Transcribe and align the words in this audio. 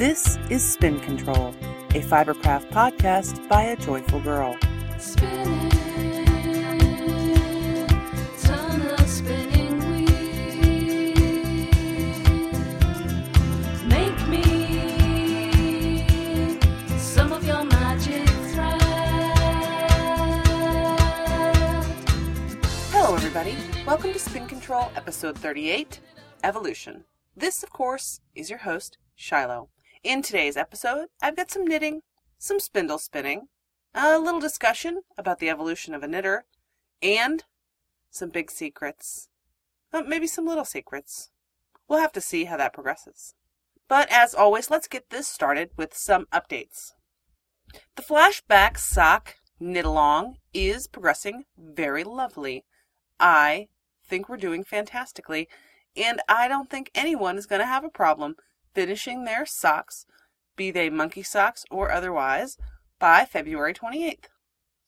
This 0.00 0.38
is 0.48 0.64
Spin 0.64 0.98
Control, 1.00 1.48
a 1.90 2.00
Fibercraft 2.00 2.70
podcast 2.70 3.46
by 3.50 3.64
a 3.64 3.76
joyful 3.76 4.18
girl. 4.20 4.56
Spinning. 4.96 5.68
Hello, 22.90 23.14
everybody. 23.16 23.54
Welcome 23.86 24.14
to 24.14 24.18
Spin 24.18 24.46
Control, 24.46 24.90
episode 24.96 25.36
38 25.36 26.00
Evolution. 26.42 27.04
This, 27.36 27.62
of 27.62 27.68
course, 27.68 28.22
is 28.34 28.48
your 28.48 28.60
host, 28.60 28.96
Shiloh. 29.14 29.68
In 30.02 30.22
today's 30.22 30.56
episode, 30.56 31.08
I've 31.20 31.36
got 31.36 31.50
some 31.50 31.66
knitting, 31.66 32.00
some 32.38 32.58
spindle 32.58 32.96
spinning, 32.96 33.48
a 33.94 34.18
little 34.18 34.40
discussion 34.40 35.02
about 35.18 35.40
the 35.40 35.50
evolution 35.50 35.94
of 35.94 36.02
a 36.02 36.08
knitter, 36.08 36.46
and 37.02 37.44
some 38.08 38.30
big 38.30 38.50
secrets. 38.50 39.28
Uh, 39.92 40.00
maybe 40.00 40.26
some 40.26 40.46
little 40.46 40.64
secrets. 40.64 41.30
We'll 41.86 41.98
have 42.00 42.12
to 42.12 42.20
see 42.22 42.44
how 42.44 42.56
that 42.56 42.72
progresses. 42.72 43.34
But 43.88 44.10
as 44.10 44.34
always, 44.34 44.70
let's 44.70 44.88
get 44.88 45.10
this 45.10 45.28
started 45.28 45.68
with 45.76 45.94
some 45.94 46.24
updates. 46.32 46.92
The 47.96 48.02
flashback 48.02 48.78
sock 48.78 49.34
knit 49.58 49.84
along 49.84 50.38
is 50.54 50.88
progressing 50.88 51.44
very 51.58 52.04
lovely. 52.04 52.64
I 53.18 53.68
think 54.02 54.30
we're 54.30 54.38
doing 54.38 54.64
fantastically, 54.64 55.46
and 55.94 56.22
I 56.26 56.48
don't 56.48 56.70
think 56.70 56.90
anyone 56.94 57.36
is 57.36 57.44
going 57.44 57.60
to 57.60 57.66
have 57.66 57.84
a 57.84 57.90
problem 57.90 58.36
finishing 58.74 59.24
their 59.24 59.46
socks, 59.46 60.06
be 60.56 60.70
they 60.70 60.90
monkey 60.90 61.22
socks 61.22 61.64
or 61.70 61.90
otherwise, 61.90 62.56
by 62.98 63.24
February 63.24 63.74
28th. 63.74 64.26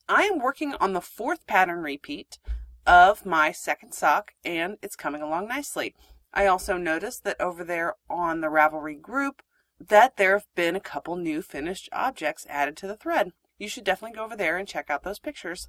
I 0.09 0.25
am 0.25 0.39
working 0.39 0.75
on 0.75 0.93
the 0.93 1.01
fourth 1.01 1.47
pattern 1.47 1.83
repeat 1.83 2.39
of 2.87 3.25
my 3.25 3.53
second 3.53 3.93
sock, 3.93 4.35
and 4.45 4.77
it's 4.83 4.97
coming 4.97 5.23
along 5.23 5.49
nicely. 5.49 5.95
I 6.35 6.47
also 6.47 6.77
noticed 6.77 7.25
that 7.25 7.41
over 7.41 7.65
there 7.65 7.95
on 8.11 8.41
the 8.41 8.49
Ravelry 8.49 9.01
group 9.01 9.43
that 9.79 10.17
there 10.17 10.33
have 10.33 10.47
been 10.55 10.77
a 10.77 10.81
couple 10.81 11.17
new 11.17 11.43
finished 11.43 11.89
objects 11.93 12.47
added 12.49 12.77
to 12.79 12.87
the 12.87 12.97
thread. 12.97 13.33
You 13.59 13.69
should 13.69 13.85
definitely 13.85 14.17
go 14.17 14.25
over 14.25 14.37
there 14.37 14.57
and 14.57 14.67
check 14.67 14.91
out 14.91 15.03
those 15.03 15.19
pictures. 15.19 15.69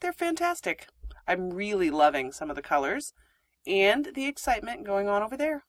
They're 0.00 0.12
fantastic. 0.12 0.88
I'm 1.26 1.50
really 1.50 1.90
loving 1.90 2.32
some 2.32 2.50
of 2.50 2.56
the 2.56 2.62
colors 2.62 3.12
and 3.66 4.08
the 4.14 4.26
excitement 4.26 4.84
going 4.84 5.08
on 5.08 5.22
over 5.22 5.36
there. 5.36 5.64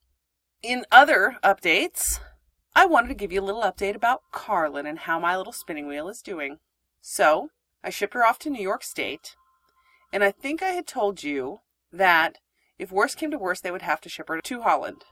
In 0.63 0.85
other 0.91 1.37
updates, 1.43 2.19
I 2.75 2.85
wanted 2.85 3.07
to 3.07 3.15
give 3.15 3.31
you 3.31 3.41
a 3.41 3.43
little 3.43 3.63
update 3.63 3.95
about 3.95 4.21
Carlin 4.31 4.85
and 4.85 4.99
how 4.99 5.19
my 5.19 5.35
little 5.35 5.53
spinning 5.53 5.87
wheel 5.87 6.07
is 6.07 6.21
doing. 6.21 6.59
So, 7.01 7.49
I 7.83 7.89
shipped 7.89 8.13
her 8.13 8.23
off 8.23 8.37
to 8.39 8.51
New 8.51 8.61
York 8.61 8.83
State, 8.83 9.35
and 10.13 10.23
I 10.23 10.29
think 10.29 10.61
I 10.61 10.69
had 10.69 10.85
told 10.85 11.23
you 11.23 11.61
that 11.91 12.37
if 12.77 12.91
worse 12.91 13.15
came 13.15 13.31
to 13.31 13.39
worse, 13.39 13.59
they 13.59 13.71
would 13.71 13.81
have 13.81 14.01
to 14.01 14.09
ship 14.09 14.27
her 14.27 14.39
to 14.39 14.61
Holland. 14.61 15.03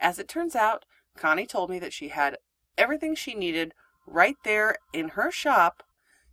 As 0.00 0.18
it 0.18 0.26
turns 0.26 0.56
out, 0.56 0.84
Connie 1.16 1.46
told 1.46 1.70
me 1.70 1.78
that 1.78 1.92
she 1.92 2.08
had 2.08 2.36
everything 2.76 3.14
she 3.14 3.34
needed 3.34 3.72
right 4.04 4.36
there 4.42 4.78
in 4.92 5.10
her 5.10 5.30
shop 5.30 5.84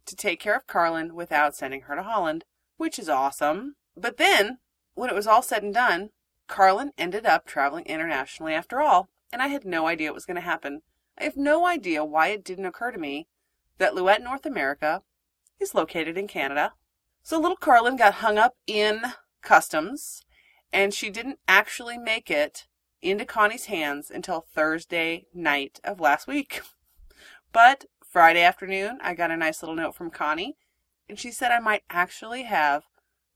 to 0.08 0.16
take 0.16 0.40
care 0.40 0.56
of 0.56 0.66
Carlin 0.66 1.14
without 1.14 1.56
sending 1.56 1.82
her 1.82 1.96
to 1.96 2.02
Holland, 2.02 2.46
which 2.78 2.98
is 2.98 3.10
awesome. 3.10 3.76
But 3.96 4.18
then, 4.18 4.58
when 4.96 5.12
it 5.12 5.16
was 5.16 5.28
all 5.28 5.44
said 5.44 5.62
and 5.62 5.74
done, 5.74 6.10
Carlin 6.48 6.92
ended 6.98 7.26
up 7.26 7.46
traveling 7.46 7.86
internationally 7.86 8.54
after 8.54 8.82
all, 8.82 9.10
and 9.32 9.42
I 9.42 9.48
had 9.48 9.66
no 9.66 9.88
idea 9.88 10.10
it 10.10 10.14
was 10.14 10.26
going 10.26 10.36
to 10.36 10.42
happen. 10.42 10.82
I 11.18 11.24
have 11.24 11.38
no 11.38 11.66
idea 11.66 12.04
why 12.06 12.28
it 12.30 12.44
didn't 12.44 12.66
occur 12.66 12.92
to 12.92 13.00
me 13.00 13.28
that 13.78 13.96
Louet 13.96 14.22
North 14.22 14.46
America 14.46 15.04
is 15.60 15.76
located 15.76 16.18
in 16.18 16.28
Canada. 16.28 16.74
So 17.24 17.40
little 17.40 17.58
Carlin 17.58 17.96
got 17.96 18.16
hung 18.16 18.38
up 18.38 18.56
in 18.68 19.02
customs, 19.42 20.24
and 20.72 20.94
she 20.94 21.10
didn't 21.10 21.40
actually 21.48 21.98
make 21.98 22.30
it 22.30 22.68
into 23.02 23.26
Connie's 23.26 23.66
hands 23.66 24.10
until 24.10 24.42
Thursday 24.42 25.26
night 25.34 25.80
of 25.84 26.00
last 26.00 26.28
week. 26.28 26.62
But 27.52 27.86
Friday 28.04 28.42
afternoon, 28.42 28.98
I 29.04 29.14
got 29.14 29.30
a 29.30 29.38
nice 29.38 29.62
little 29.62 29.76
note 29.76 29.94
from 29.94 30.10
Connie, 30.10 30.58
and 31.08 31.20
she 31.20 31.30
said 31.30 31.52
I 31.52 31.60
might 31.60 31.84
actually 31.88 32.44
have 32.44 32.86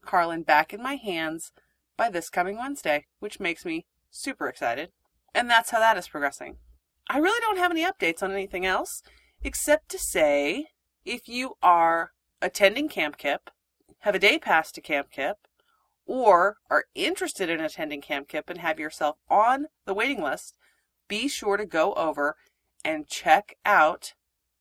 Carlin 0.04 0.42
back 0.42 0.74
in 0.74 0.82
my 0.82 0.96
hands 0.96 1.52
by 1.98 2.10
this 2.10 2.30
coming 2.30 2.58
Wednesday, 2.58 3.06
which 3.20 3.40
makes 3.40 3.66
me 3.66 3.86
super 4.10 4.48
excited. 4.48 4.92
And 5.34 5.50
that's 5.50 5.72
how 5.72 5.80
that 5.80 5.98
is 5.98 6.08
progressing. 6.08 6.58
I 7.10 7.18
really 7.18 7.40
don't 7.42 7.58
have 7.58 7.72
any 7.72 7.84
updates 7.84 8.22
on 8.22 8.32
anything 8.32 8.66
else, 8.66 9.02
except 9.44 9.90
to 9.90 10.00
say 10.00 10.68
if 11.06 11.28
you 11.28 11.56
are 11.62 12.12
attending 12.42 12.90
Camp 12.90 13.18
Kip, 13.18 13.50
have 14.00 14.16
a 14.16 14.20
day 14.20 14.38
pass 14.38 14.72
to 14.72 14.82
Camp 14.82 15.10
Kip, 15.12 15.38
or 16.06 16.58
are 16.70 16.86
interested 16.96 17.50
in 17.50 17.60
attending 17.60 18.02
Camp 18.02 18.28
Kip 18.28 18.50
and 18.50 18.60
have 18.60 18.80
yourself 18.80 19.18
on 19.30 19.68
the 19.86 19.94
waiting 19.94 20.22
list, 20.22 20.58
be 21.08 21.28
sure 21.28 21.58
to 21.58 21.66
go 21.66 21.94
over 21.94 22.36
and 22.84 23.08
check 23.08 23.56
out 23.66 24.14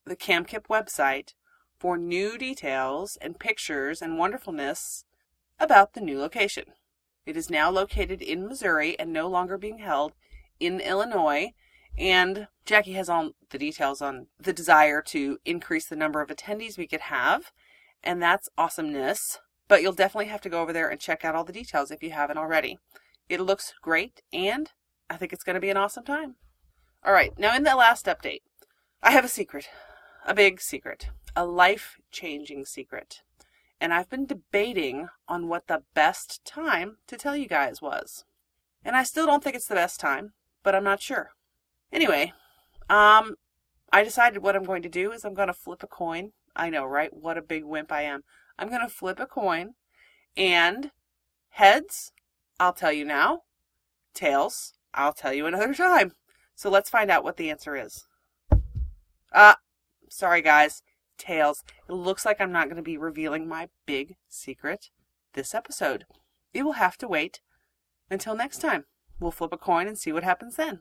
the 0.05 0.17
Camp 0.17 0.49
Kip 0.49 0.69
website 0.69 1.35
for 1.79 1.97
new 1.97 2.39
details 2.39 3.19
and 3.21 3.39
pictures 3.39 4.01
and 4.01 4.19
wonderfulness 4.19 5.05
about 5.59 5.95
the 5.95 6.01
new 6.01 6.19
location. 6.19 6.65
It 7.27 7.37
is 7.37 7.51
now 7.51 7.71
located 7.71 8.23
in 8.23 8.49
Missouri 8.49 8.99
and 8.99 9.13
no 9.13 9.29
longer 9.29 9.59
being 9.59 9.79
held 9.79 10.15
in 10.61 10.81
Illinois. 10.81 11.53
And 11.99 12.47
Jackie 12.65 12.93
has 12.93 13.09
all 13.09 13.33
the 13.51 13.59
details 13.59 14.01
on 14.01 14.29
the 14.39 14.53
desire 14.53 15.03
to 15.03 15.39
increase 15.45 15.87
the 15.87 15.97
number 15.97 16.21
of 16.21 16.29
attendees 16.29 16.79
we 16.79 16.87
could 16.87 17.03
have. 17.03 17.53
And 18.05 18.23
that's 18.23 18.49
awesomeness. 18.57 19.41
But 19.69 19.83
you'll 19.83 19.93
definitely 19.93 20.27
have 20.27 20.41
to 20.43 20.49
go 20.49 20.63
over 20.63 20.73
there 20.73 20.89
and 20.89 21.01
check 21.01 21.25
out 21.25 21.35
all 21.35 21.45
the 21.45 21.53
details 21.53 21.91
if 21.91 22.03
you 22.03 22.13
haven't 22.13 22.39
already. 22.39 22.79
It 23.29 23.41
looks 23.41 23.75
great, 23.83 24.23
and 24.33 24.71
I 25.11 25.17
think 25.17 25.33
it's 25.33 25.43
going 25.43 25.55
to 25.55 25.61
be 25.61 25.71
an 25.71 25.77
awesome 25.77 26.05
time. 26.05 26.37
All 27.05 27.13
right, 27.13 27.37
now 27.37 27.57
in 27.57 27.65
the 27.65 27.75
last 27.75 28.07
update, 28.07 28.43
I 29.03 29.11
have 29.11 29.25
a 29.25 29.29
secret, 29.29 29.69
a 30.25 30.35
big 30.35 30.61
secret, 30.61 31.09
a 31.35 31.45
life 31.45 31.97
changing 32.13 32.65
secret. 32.65 33.23
And 33.81 33.93
I've 33.93 34.09
been 34.09 34.27
debating 34.27 35.09
on 35.29 35.49
what 35.49 35.67
the 35.67 35.83
best 35.95 36.45
time 36.45 36.97
to 37.07 37.17
tell 37.17 37.37
you 37.37 37.47
guys 37.47 37.83
was. 37.83 38.25
And 38.85 38.97
I 38.97 39.03
still 39.03 39.27
don't 39.27 39.43
think 39.45 39.57
it's 39.57 39.69
the 39.69 39.75
best 39.75 40.01
time, 40.01 40.33
but 40.63 40.75
I'm 40.75 40.85
not 40.85 41.03
sure. 41.03 41.31
Anyway, 41.93 42.33
um, 42.89 43.35
I 43.93 44.03
decided 44.03 44.43
what 44.43 44.57
I'm 44.57 44.65
going 44.65 44.83
to 44.83 44.89
do 44.89 45.13
is 45.13 45.25
I'm 45.25 45.35
going 45.35 45.49
to 45.49 45.55
flip 45.55 45.83
a 45.83 45.87
coin. 45.87 46.33
I 46.55 46.71
know, 46.71 46.85
right? 46.85 47.13
What 47.13 47.37
a 47.37 47.43
big 47.43 47.65
wimp 47.65 47.93
I 47.93 48.03
am. 48.03 48.23
I'm 48.59 48.69
going 48.69 48.81
to 48.81 48.89
flip 48.89 49.21
a 49.21 49.27
coin, 49.27 49.75
and 50.37 50.91
heads, 51.51 52.13
I'll 52.59 52.73
tell 52.73 52.93
you 52.93 53.05
now. 53.05 53.43
Tails, 54.15 54.73
I'll 54.95 55.13
tell 55.13 55.35
you 55.35 55.47
another 55.47 55.75
time. 55.75 56.13
So 56.55 56.71
let's 56.71 56.89
find 56.89 57.11
out 57.11 57.25
what 57.25 57.37
the 57.37 57.51
answer 57.51 57.77
is. 57.77 58.07
Uh, 59.33 59.55
sorry 60.09 60.41
guys. 60.41 60.83
Tails. 61.17 61.65
It 61.89 61.93
looks 61.93 62.25
like 62.25 62.41
I'm 62.41 62.53
not 62.53 62.67
going 62.67 62.77
to 62.77 62.83
be 62.83 62.97
revealing 62.97 63.49
my 63.49 63.69
big 63.87 64.17
secret 64.29 64.91
this 65.35 65.55
episode. 65.55 66.05
You 66.53 66.65
will 66.65 66.73
have 66.73 66.97
to 66.99 67.09
wait 67.09 67.41
until 68.11 68.35
next 68.35 68.59
time. 68.59 68.85
We'll 69.19 69.31
flip 69.31 69.53
a 69.53 69.57
coin 69.57 69.87
and 69.87 69.99
see 69.99 70.13
what 70.13 70.25
happens 70.25 70.57
then. 70.57 70.81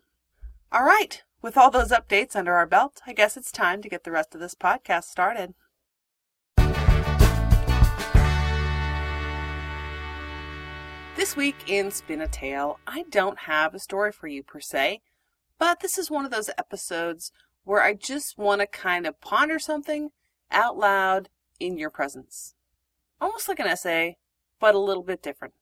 All 0.71 0.83
right. 0.83 1.23
With 1.41 1.57
all 1.57 1.69
those 1.69 1.91
updates 1.91 2.35
under 2.35 2.55
our 2.55 2.65
belt, 2.65 3.01
I 3.05 3.13
guess 3.13 3.37
it's 3.37 3.51
time 3.51 3.81
to 3.81 3.89
get 3.89 4.03
the 4.03 4.11
rest 4.11 4.33
of 4.33 4.41
this 4.41 4.55
podcast 4.55 5.03
started. 5.03 5.53
This 11.15 11.35
week 11.37 11.55
in 11.67 11.91
Spin 11.91 12.21
a 12.21 12.27
Tale, 12.27 12.79
I 12.85 13.03
don't 13.09 13.39
have 13.39 13.73
a 13.73 13.79
story 13.79 14.11
for 14.11 14.27
you 14.27 14.43
per 14.43 14.59
se, 14.59 15.01
but 15.57 15.79
this 15.79 15.97
is 15.97 16.11
one 16.11 16.25
of 16.25 16.31
those 16.31 16.49
episodes 16.57 17.31
where 17.63 17.81
I 17.81 17.93
just 17.93 18.37
want 18.37 18.61
to 18.61 18.67
kind 18.67 19.07
of 19.07 19.21
ponder 19.21 19.57
something 19.57 20.09
out 20.51 20.77
loud 20.77 21.29
in 21.59 21.77
your 21.77 21.89
presence. 21.89 22.55
Almost 23.19 23.47
like 23.47 23.59
an 23.59 23.67
essay, 23.67 24.17
but 24.59 24.75
a 24.75 24.79
little 24.79 25.03
bit 25.03 25.23
different. 25.23 25.53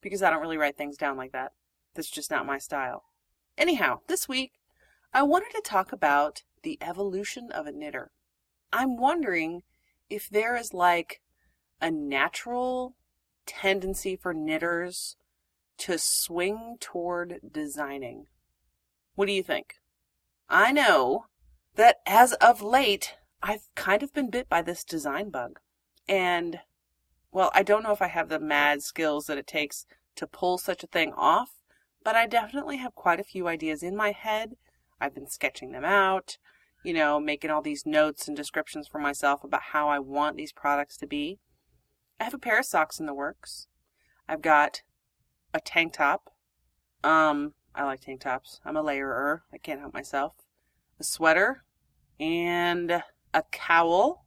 Because 0.00 0.22
I 0.22 0.30
don't 0.30 0.42
really 0.42 0.58
write 0.58 0.76
things 0.76 0.96
down 0.96 1.16
like 1.16 1.32
that. 1.32 1.52
That's 1.94 2.10
just 2.10 2.30
not 2.30 2.46
my 2.46 2.58
style. 2.58 3.04
Anyhow, 3.56 4.00
this 4.08 4.28
week, 4.28 4.52
I 5.12 5.22
wanted 5.22 5.50
to 5.54 5.62
talk 5.62 5.92
about 5.92 6.42
the 6.62 6.78
evolution 6.80 7.50
of 7.52 7.66
a 7.66 7.72
knitter. 7.72 8.10
I'm 8.72 8.96
wondering 8.96 9.62
if 10.08 10.28
there 10.28 10.56
is 10.56 10.72
like 10.72 11.20
a 11.80 11.90
natural 11.90 12.96
tendency 13.46 14.16
for 14.16 14.32
knitters 14.32 15.16
to 15.78 15.98
swing 15.98 16.76
toward 16.80 17.40
designing. 17.52 18.26
What 19.14 19.26
do 19.26 19.32
you 19.32 19.42
think? 19.42 19.74
I 20.48 20.72
know 20.72 21.26
that 21.74 21.96
as 22.06 22.32
of 22.34 22.62
late, 22.62 23.14
I've 23.42 23.68
kind 23.74 24.02
of 24.02 24.12
been 24.12 24.30
bit 24.30 24.48
by 24.48 24.62
this 24.62 24.84
design 24.84 25.30
bug. 25.30 25.58
And, 26.08 26.60
well, 27.32 27.50
I 27.54 27.62
don't 27.62 27.82
know 27.82 27.92
if 27.92 28.02
I 28.02 28.08
have 28.08 28.28
the 28.28 28.38
mad 28.38 28.82
skills 28.82 29.26
that 29.26 29.38
it 29.38 29.46
takes 29.46 29.86
to 30.16 30.26
pull 30.26 30.58
such 30.58 30.84
a 30.84 30.88
thing 30.88 31.12
off, 31.16 31.50
but 32.04 32.14
I 32.14 32.26
definitely 32.26 32.76
have 32.76 32.94
quite 32.94 33.20
a 33.20 33.24
few 33.24 33.48
ideas 33.48 33.82
in 33.82 33.96
my 33.96 34.12
head. 34.12 34.56
I've 35.00 35.14
been 35.14 35.28
sketching 35.28 35.72
them 35.72 35.84
out, 35.84 36.38
you 36.84 36.92
know, 36.92 37.18
making 37.18 37.50
all 37.50 37.62
these 37.62 37.86
notes 37.86 38.28
and 38.28 38.36
descriptions 38.36 38.86
for 38.86 38.98
myself 38.98 39.42
about 39.42 39.62
how 39.72 39.88
I 39.88 39.98
want 39.98 40.36
these 40.36 40.52
products 40.52 40.96
to 40.98 41.06
be. 41.06 41.38
I 42.20 42.24
have 42.24 42.34
a 42.34 42.38
pair 42.38 42.60
of 42.60 42.66
socks 42.66 43.00
in 43.00 43.06
the 43.06 43.14
works. 43.14 43.66
I've 44.28 44.42
got 44.42 44.82
a 45.52 45.60
tank 45.60 45.94
top. 45.94 46.30
Um, 47.02 47.54
I 47.74 47.84
like 47.84 48.00
tank 48.00 48.20
tops. 48.20 48.60
I'm 48.64 48.76
a 48.76 48.82
layerer. 48.82 49.42
I 49.52 49.58
can't 49.58 49.80
help 49.80 49.94
myself. 49.94 50.34
A 51.00 51.04
sweater 51.04 51.64
and 52.20 53.02
a 53.34 53.42
cowl 53.50 54.24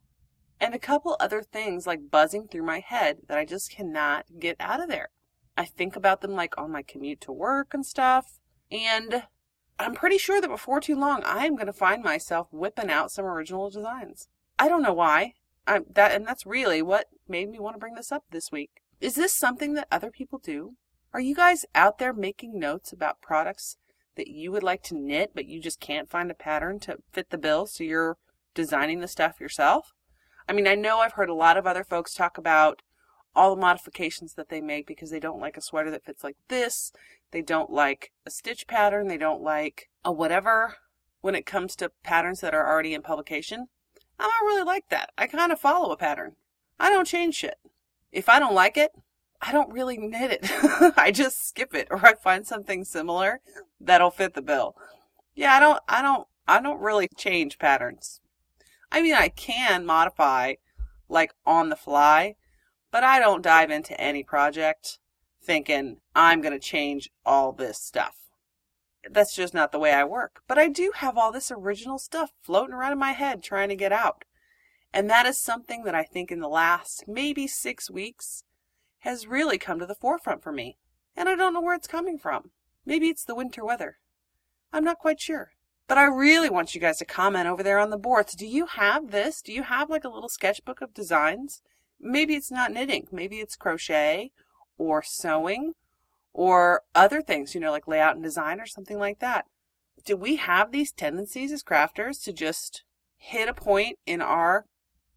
and 0.60 0.74
a 0.74 0.80
couple 0.80 1.16
other 1.20 1.42
things 1.42 1.86
like 1.86 2.10
buzzing 2.10 2.48
through 2.48 2.64
my 2.64 2.80
head 2.80 3.18
that 3.28 3.38
I 3.38 3.46
just 3.46 3.72
cannot 3.72 4.26
get 4.40 4.56
out 4.60 4.82
of 4.82 4.90
there. 4.90 5.10
I 5.58 5.66
think 5.66 5.96
about 5.96 6.22
them 6.22 6.32
like 6.32 6.58
on 6.58 6.72
my 6.72 6.82
commute 6.82 7.22
to 7.22 7.32
work 7.32 7.74
and 7.74 7.86
stuff. 7.86 8.40
And 8.72 9.24
I'm 9.78 9.94
pretty 9.94 10.18
sure 10.18 10.42
that 10.42 10.48
before 10.48 10.80
too 10.80 10.96
long, 10.96 11.22
I'm 11.26 11.56
going 11.56 11.68
to 11.68 11.74
find 11.74 12.04
myself 12.04 12.48
whipping 12.52 12.90
out 12.90 13.12
some 13.12 13.26
original 13.26 13.70
designs. 13.70 14.28
I 14.58 14.68
don't 14.68 14.84
know 14.84 14.94
why. 14.94 15.34
I'm 15.68 15.86
that, 15.94 16.12
and 16.12 16.26
that's 16.26 16.46
really 16.46 16.82
what 16.82 17.08
made 17.28 17.50
me 17.50 17.60
want 17.60 17.76
to 17.76 17.80
bring 17.80 17.96
this 17.96 18.12
up 18.12 18.24
this 18.32 18.52
week. 18.52 18.82
Is 19.02 19.16
this 19.16 19.34
something 19.34 19.74
that 19.74 19.88
other 19.92 20.12
people 20.12 20.40
do? 20.40 20.76
Are 21.14 21.20
you 21.20 21.36
guys 21.36 21.66
out 21.74 21.98
there 21.98 22.14
making 22.14 22.60
notes 22.60 22.92
about 22.92 23.22
products 23.22 23.78
that 24.16 24.28
you 24.28 24.52
would 24.52 24.64
like 24.64 24.84
to 24.84 24.96
knit, 24.96 25.32
but 25.34 25.46
you 25.46 25.62
just 25.62 25.80
can't 25.80 26.10
find 26.10 26.30
a 26.30 26.36
pattern 26.36 26.80
to 26.82 26.98
fit 27.12 27.30
the 27.30 27.38
bill, 27.38 27.66
so 27.66 27.84
you're 27.84 28.18
designing 28.56 29.00
the 29.00 29.08
stuff 29.08 29.40
yourself? 29.40 29.94
I 30.50 30.54
mean, 30.54 30.68
I 30.68 30.74
know 30.76 31.00
I've 31.00 31.14
heard 31.14 31.30
a 31.30 31.36
lot 31.36 31.58
of 31.58 31.68
other 31.68 31.84
folks 31.84 32.14
talk 32.14 32.38
about 32.38 32.82
all 33.36 33.54
the 33.54 33.62
modifications 33.62 34.34
that 34.36 34.50
they 34.50 34.62
make 34.62 34.88
because 34.88 35.12
they 35.12 35.20
don't 35.20 35.40
like 35.40 35.58
a 35.58 35.62
sweater 35.62 35.92
that 35.92 36.06
fits 36.06 36.24
like 36.24 36.38
this. 36.48 36.92
They 37.32 37.42
don't 37.42 37.70
like 37.70 38.12
a 38.26 38.32
stitch 38.32 38.66
pattern. 38.66 39.08
They 39.08 39.18
don't 39.18 39.42
like 39.42 39.90
a 40.04 40.12
whatever 40.12 40.78
when 41.22 41.36
it 41.36 41.46
comes 41.46 41.76
to 41.76 41.92
patterns 42.04 42.42
that 42.42 42.54
are 42.54 42.68
already 42.68 42.94
in 42.94 43.02
publication. 43.02 43.68
I 44.20 44.24
don't 44.24 44.48
really 44.48 44.64
like 44.64 44.90
that. 44.90 45.12
I 45.18 45.28
kind 45.28 45.52
of 45.52 45.60
follow 45.60 45.92
a 45.92 45.98
pattern. 45.98 46.36
I 46.80 46.90
don't 46.90 47.08
change 47.08 47.36
shit. 47.36 47.58
If 48.12 48.30
I 48.30 48.40
don't 48.40 48.56
like 48.56 48.78
it, 48.78 48.92
I 49.42 49.52
don't 49.52 49.74
really 49.74 49.98
knit 49.98 50.32
it. 50.32 50.94
I 50.98 51.12
just 51.12 51.48
skip 51.48 51.74
it 51.74 51.88
or 51.92 52.06
I 52.06 52.14
find 52.14 52.48
something 52.48 52.86
similar 52.86 53.42
that'll 53.80 54.12
fit 54.12 54.34
the 54.34 54.42
bill. 54.42 54.76
Yeah, 55.36 55.54
I 55.54 55.60
don't 55.60 55.80
I 55.88 56.02
don't 56.02 56.28
I 56.48 56.62
don't 56.62 56.80
really 56.80 57.10
change 57.18 57.60
patterns. 57.60 58.22
I 58.96 59.02
mean, 59.02 59.14
I 59.14 59.28
can 59.28 59.86
modify 59.86 60.54
like 61.10 61.34
on 61.46 61.68
the 61.68 61.76
fly, 61.76 62.38
but 62.92 63.04
I 63.04 63.20
don't 63.20 63.42
dive 63.42 63.70
into 63.70 64.00
any 64.00 64.24
project 64.24 65.00
thinking 65.44 65.98
I'm 66.16 66.40
going 66.40 66.54
to 66.54 66.66
change 66.66 67.10
all 67.26 67.52
this 67.52 67.78
stuff. 67.78 68.16
That's 69.12 69.36
just 69.36 69.54
not 69.54 69.74
the 69.74 69.80
way 69.80 69.92
I 69.92 70.06
work. 70.06 70.44
But 70.48 70.58
I 70.58 70.70
do 70.70 70.94
have 70.96 71.18
all 71.18 71.34
this 71.34 71.52
original 71.52 72.00
stuff 72.00 72.32
floating 72.42 72.74
around 72.74 72.94
in 72.94 72.98
my 72.98 73.12
head 73.12 73.44
trying 73.44 73.68
to 73.68 73.76
get 73.76 73.92
out. 73.92 74.24
And 74.94 75.10
that 75.10 75.26
is 75.26 75.38
something 75.38 75.84
that 75.84 75.94
I 75.94 76.04
think 76.04 76.32
in 76.32 76.40
the 76.40 76.48
last 76.48 77.04
maybe 77.06 77.48
six 77.48 77.92
weeks 77.92 78.46
has 79.00 79.28
really 79.28 79.58
come 79.58 79.78
to 79.80 79.86
the 79.86 79.94
forefront 79.94 80.42
for 80.42 80.54
me. 80.54 80.78
And 81.18 81.28
I 81.28 81.36
don't 81.36 81.54
know 81.54 81.62
where 81.62 81.76
it's 81.76 81.86
coming 81.86 82.18
from. 82.18 82.52
Maybe 82.86 83.10
it's 83.10 83.26
the 83.26 83.36
winter 83.36 83.66
weather. 83.66 83.98
I'm 84.72 84.86
not 84.86 85.00
quite 85.00 85.20
sure. 85.20 85.52
But 85.88 85.98
I 85.98 86.06
really 86.06 86.50
want 86.50 86.74
you 86.74 86.82
guys 86.82 86.98
to 86.98 87.06
comment 87.06 87.48
over 87.48 87.62
there 87.62 87.80
on 87.80 87.92
the 87.92 87.98
boards. 87.98 88.34
Do 88.34 88.48
you 88.48 88.66
have 88.66 89.12
this? 89.12 89.42
Do 89.42 89.54
you 89.54 89.64
have 89.64 89.90
like 89.90 90.04
a 90.04 90.10
little 90.10 90.30
sketchbook 90.30 90.82
of 90.82 90.94
designs? 90.94 91.62
Maybe 92.00 92.36
it's 92.36 92.52
not 92.52 92.72
knitting. 92.72 93.08
Maybe 93.12 93.38
it's 93.38 93.56
crochet 93.56 94.32
or 94.78 95.04
sewing 95.04 95.74
or 96.34 96.82
other 96.94 97.22
things, 97.22 97.56
you 97.56 97.62
know, 97.62 97.72
like 97.72 97.88
layout 97.88 98.16
and 98.16 98.24
design 98.24 98.60
or 98.60 98.66
something 98.66 98.98
like 98.98 99.20
that. 99.20 99.46
Do 100.04 100.18
we 100.18 100.36
have 100.36 100.72
these 100.72 100.92
tendencies 100.92 101.52
as 101.52 101.64
crafters 101.64 102.22
to 102.24 102.34
just 102.34 102.84
hit 103.18 103.48
a 103.48 103.54
point 103.54 103.98
in 104.06 104.22
our 104.22 104.66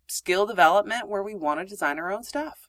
skill 0.06 0.46
development 0.46 1.08
where 1.08 1.22
we 1.22 1.34
want 1.34 1.60
to 1.60 1.66
design 1.66 1.98
our 1.98 2.12
own 2.12 2.22
stuff? 2.22 2.68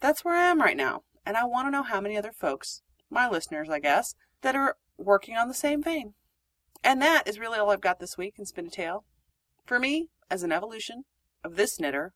That's 0.00 0.24
where 0.24 0.34
I 0.34 0.46
am 0.46 0.60
right 0.60 0.76
now. 0.76 1.02
And 1.26 1.36
I 1.36 1.44
want 1.44 1.66
to 1.66 1.70
know 1.70 1.82
how 1.82 2.00
many 2.00 2.16
other 2.16 2.32
folks, 2.32 2.82
my 3.10 3.28
listeners, 3.28 3.68
I 3.68 3.80
guess, 3.80 4.14
that 4.42 4.56
are 4.56 4.76
working 4.96 5.36
on 5.36 5.48
the 5.48 5.54
same 5.54 5.82
vein. 5.82 6.14
And 6.82 7.02
that 7.02 7.26
is 7.26 7.38
really 7.38 7.58
all 7.58 7.70
I've 7.70 7.80
got 7.80 7.98
this 7.98 8.16
week 8.16 8.34
in 8.38 8.46
Spin 8.46 8.66
a 8.66 8.70
Tale. 8.70 9.04
For 9.66 9.78
me, 9.78 10.08
as 10.30 10.42
an 10.42 10.52
evolution 10.52 11.04
of 11.44 11.56
this 11.56 11.78
knitter, 11.80 12.12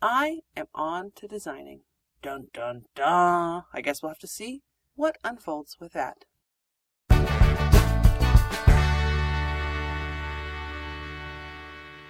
I 0.00 0.40
am 0.56 0.66
on 0.74 1.12
to 1.16 1.28
designing. 1.28 1.80
Dun 2.22 2.48
dun 2.52 2.84
dun. 2.94 3.64
I 3.72 3.80
guess 3.82 4.02
we'll 4.02 4.10
have 4.10 4.18
to 4.20 4.26
see 4.26 4.62
what 4.94 5.18
unfolds 5.24 5.76
with 5.80 5.92
that. 5.92 6.24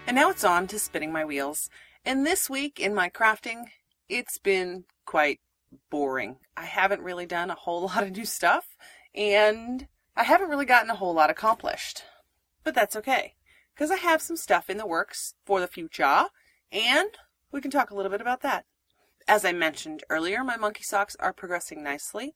And 0.07 0.17
now 0.17 0.29
it's 0.31 0.45
on 0.45 0.67
to 0.69 0.79
spinning 0.79 1.13
my 1.13 1.25
wheels. 1.25 1.71
And 2.05 2.27
this 2.27 2.51
week 2.51 2.79
in 2.79 2.95
my 2.95 3.09
crafting, 3.09 3.65
it's 4.09 4.39
been 4.39 4.85
quite 5.07 5.41
boring. 5.91 6.37
I 6.57 6.65
haven't 6.65 7.01
really 7.01 7.27
done 7.27 7.51
a 7.51 7.55
whole 7.55 7.83
lot 7.87 8.03
of 8.03 8.11
new 8.13 8.27
stuff, 8.27 8.77
and 9.15 9.89
I 10.17 10.25
haven't 10.25 10.49
really 10.49 10.65
gotten 10.65 10.91
a 10.91 10.97
whole 10.97 11.15
lot 11.15 11.31
accomplished. 11.31 12.03
But 12.63 12.75
that's 12.75 12.97
okay, 12.97 13.35
because 13.75 13.91
I 13.91 13.97
have 13.97 14.23
some 14.23 14.37
stuff 14.37 14.71
in 14.71 14.79
the 14.79 14.87
works 14.87 15.35
for 15.45 15.61
the 15.61 15.67
future, 15.67 16.27
and 16.73 17.11
we 17.53 17.61
can 17.61 17.71
talk 17.71 17.91
a 17.91 17.95
little 17.95 18.11
bit 18.11 18.21
about 18.21 18.41
that. 18.41 18.65
As 19.27 19.45
I 19.45 19.53
mentioned 19.53 20.03
earlier, 20.09 20.45
my 20.45 20.57
monkey 20.57 20.83
socks 20.83 21.17
are 21.21 21.33
progressing 21.33 21.83
nicely. 21.83 22.35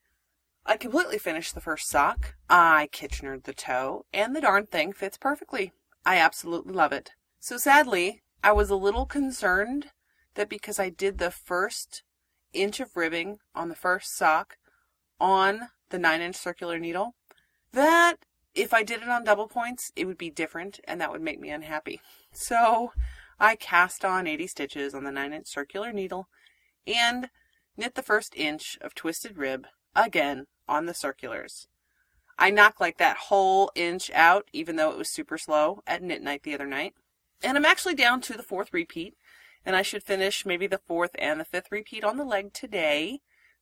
I 0.66 0.76
completely 0.76 1.18
finished 1.18 1.54
the 1.54 1.60
first 1.60 1.88
sock. 1.88 2.34
I 2.50 2.88
Kitchenered 2.92 3.44
the 3.44 3.54
toe, 3.54 4.04
and 4.12 4.34
the 4.34 4.40
darn 4.40 4.66
thing 4.66 4.92
fits 4.92 5.16
perfectly. 5.16 5.72
I 6.04 6.16
absolutely 6.16 6.74
love 6.74 6.92
it. 6.92 7.12
So 7.40 7.56
sadly, 7.56 8.22
I 8.42 8.52
was 8.52 8.70
a 8.70 8.76
little 8.76 9.06
concerned 9.06 9.86
that 10.34 10.48
because 10.48 10.78
I 10.78 10.90
did 10.90 11.18
the 11.18 11.30
first 11.30 12.02
inch 12.52 12.80
of 12.80 12.96
ribbing 12.96 13.38
on 13.54 13.68
the 13.68 13.74
first 13.74 14.16
sock 14.16 14.56
on 15.20 15.68
the 15.90 15.98
9 15.98 16.20
inch 16.20 16.36
circular 16.36 16.78
needle, 16.78 17.14
that 17.72 18.16
if 18.54 18.74
I 18.74 18.82
did 18.82 19.02
it 19.02 19.08
on 19.08 19.24
double 19.24 19.48
points, 19.48 19.92
it 19.94 20.06
would 20.06 20.18
be 20.18 20.30
different 20.30 20.80
and 20.84 21.00
that 21.00 21.12
would 21.12 21.22
make 21.22 21.40
me 21.40 21.50
unhappy. 21.50 22.00
So 22.32 22.92
I 23.38 23.56
cast 23.56 24.04
on 24.04 24.26
80 24.26 24.46
stitches 24.48 24.94
on 24.94 25.04
the 25.04 25.12
9 25.12 25.32
inch 25.32 25.46
circular 25.46 25.92
needle 25.92 26.28
and 26.86 27.30
knit 27.76 27.94
the 27.94 28.02
first 28.02 28.34
inch 28.36 28.76
of 28.80 28.94
twisted 28.94 29.38
rib 29.38 29.66
again 29.94 30.46
on 30.66 30.86
the 30.86 30.94
circulars. 30.94 31.68
I 32.38 32.50
knocked 32.50 32.80
like 32.80 32.98
that 32.98 33.16
whole 33.16 33.70
inch 33.74 34.10
out, 34.12 34.48
even 34.52 34.76
though 34.76 34.90
it 34.90 34.98
was 34.98 35.08
super 35.08 35.38
slow 35.38 35.82
at 35.86 36.02
knit 36.02 36.22
night 36.22 36.44
the 36.44 36.54
other 36.54 36.66
night. 36.66 36.94
And 37.42 37.56
I'm 37.56 37.64
actually 37.64 37.94
down 37.94 38.20
to 38.22 38.32
the 38.34 38.42
fourth 38.42 38.72
repeat, 38.72 39.14
and 39.64 39.74
I 39.74 39.82
should 39.82 40.04
finish 40.04 40.46
maybe 40.46 40.66
the 40.66 40.80
fourth 40.86 41.10
and 41.18 41.40
the 41.40 41.44
fifth 41.44 41.70
repeat 41.70 42.04
on 42.04 42.16
the 42.16 42.24
leg 42.24 42.52
today. 42.52 43.20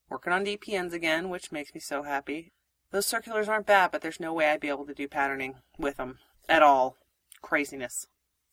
Working 0.09 0.33
on 0.33 0.45
DPNs 0.45 0.93
again, 0.93 1.31
which 1.31 1.51
makes 1.51 1.75
me 1.75 1.81
so 1.81 2.03
happy. 2.03 2.53
Those 2.97 3.05
circulars 3.05 3.47
aren't 3.47 3.67
bad, 3.67 3.91
but 3.91 4.01
there's 4.01 4.21
no 4.21 4.33
way 4.33 4.49
I'd 4.49 4.59
be 4.59 4.71
able 4.71 4.87
to 4.87 4.95
do 4.95 5.07
patterning 5.07 5.57
with 5.77 5.99
them 5.99 6.19
at 6.49 6.63
all. 6.63 6.97
Craziness. 7.43 8.07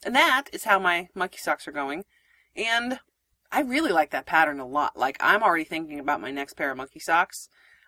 And 0.05 0.13
that 0.15 0.49
is 0.51 0.65
how 0.65 0.79
my 0.79 1.07
monkey 1.15 1.37
socks 1.37 1.65
are 1.65 1.71
going. 1.71 2.03
And 2.53 2.99
I 3.53 3.61
really 3.61 3.93
like 3.93 4.09
that 4.09 4.25
pattern 4.25 4.59
a 4.59 4.67
lot. 4.67 4.99
Like, 4.99 5.15
I'm 5.21 5.41
already 5.41 5.63
thinking 5.63 5.97
about 5.97 6.19
my 6.19 6.29
next 6.29 6.55
pair 6.55 6.71
of 6.71 6.75
monkey 6.75 6.99
socks. 6.99 7.47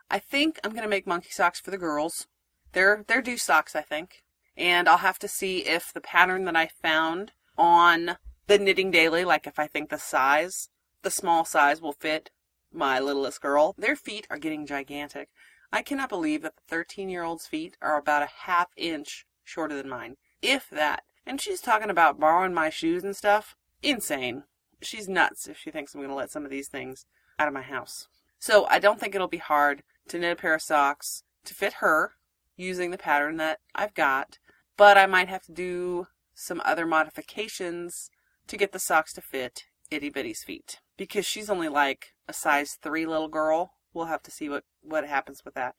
I 0.09 0.17
think 0.17 0.57
I'm 0.63 0.71
going 0.71 0.83
to 0.83 0.89
make 0.89 1.05
monkey 1.05 1.27
socks 1.29 1.59
for 1.59 1.71
the 1.71 1.77
girls. 1.77 2.27
They're, 2.71 3.03
they're 3.05 3.21
due 3.21 3.35
socks, 3.35 3.75
I 3.75 3.81
think. 3.81 4.23
And 4.55 4.87
I'll 4.87 4.99
have 4.99 5.19
to 5.19 5.27
see 5.27 5.57
if 5.57 5.91
the 5.91 5.99
pattern 5.99 6.45
that 6.45 6.55
I 6.55 6.69
found 6.81 7.33
on 7.57 8.15
the 8.47 8.57
Knitting 8.57 8.91
Daily, 8.91 9.25
like 9.25 9.45
if 9.45 9.59
I 9.59 9.67
think 9.67 9.89
the 9.89 9.99
size, 9.99 10.69
the 11.01 11.11
small 11.11 11.43
size 11.43 11.81
will 11.81 11.91
fit 11.91 12.31
my 12.71 12.97
littlest 12.97 13.41
girl. 13.41 13.75
Their 13.77 13.97
feet 13.97 14.25
are 14.29 14.37
getting 14.37 14.65
gigantic. 14.65 15.27
I 15.71 15.81
cannot 15.81 16.09
believe 16.09 16.41
that 16.41 16.55
the 16.55 16.61
13 16.67 17.09
year 17.09 17.23
old's 17.23 17.47
feet 17.47 17.77
are 17.81 17.97
about 17.97 18.23
a 18.23 18.45
half 18.45 18.67
inch 18.75 19.25
shorter 19.43 19.75
than 19.75 19.89
mine. 19.89 20.15
If 20.41 20.69
that. 20.69 21.03
And 21.25 21.41
she's 21.41 21.61
talking 21.61 21.89
about 21.89 22.19
borrowing 22.19 22.53
my 22.53 22.69
shoes 22.69 23.03
and 23.03 23.15
stuff. 23.15 23.55
Insane. 23.81 24.43
She's 24.81 25.09
nuts 25.09 25.47
if 25.47 25.57
she 25.57 25.71
thinks 25.71 25.93
I'm 25.93 26.01
going 26.01 26.09
to 26.09 26.15
let 26.15 26.29
some 26.29 26.45
of 26.45 26.51
these 26.51 26.67
things 26.67 27.05
out 27.39 27.47
of 27.47 27.53
my 27.53 27.61
house. 27.61 28.07
So 28.39 28.67
I 28.69 28.79
don't 28.79 28.99
think 28.99 29.15
it'll 29.15 29.27
be 29.27 29.37
hard 29.37 29.81
to 30.09 30.19
knit 30.19 30.33
a 30.33 30.35
pair 30.35 30.53
of 30.53 30.61
socks 30.61 31.23
to 31.45 31.53
fit 31.53 31.73
her 31.73 32.13
using 32.55 32.91
the 32.91 32.97
pattern 32.97 33.37
that 33.37 33.59
I've 33.73 33.93
got, 33.93 34.37
but 34.77 34.97
I 34.97 35.05
might 35.05 35.29
have 35.29 35.43
to 35.43 35.51
do 35.51 36.07
some 36.33 36.61
other 36.65 36.85
modifications 36.85 38.09
to 38.47 38.57
get 38.57 38.71
the 38.71 38.79
socks 38.79 39.13
to 39.13 39.21
fit 39.21 39.65
itty 39.91 40.09
bitty's 40.09 40.43
feet 40.43 40.79
because 40.97 41.25
she's 41.25 41.49
only 41.49 41.69
like 41.69 42.13
a 42.27 42.33
size 42.33 42.77
three 42.81 43.05
little 43.05 43.27
girl. 43.27 43.73
We'll 43.95 44.05
have 44.05 44.23
to 44.23 44.31
see 44.31 44.49
what, 44.49 44.65
what 44.81 45.07
happens 45.07 45.43
with 45.43 45.55
that. 45.55 45.75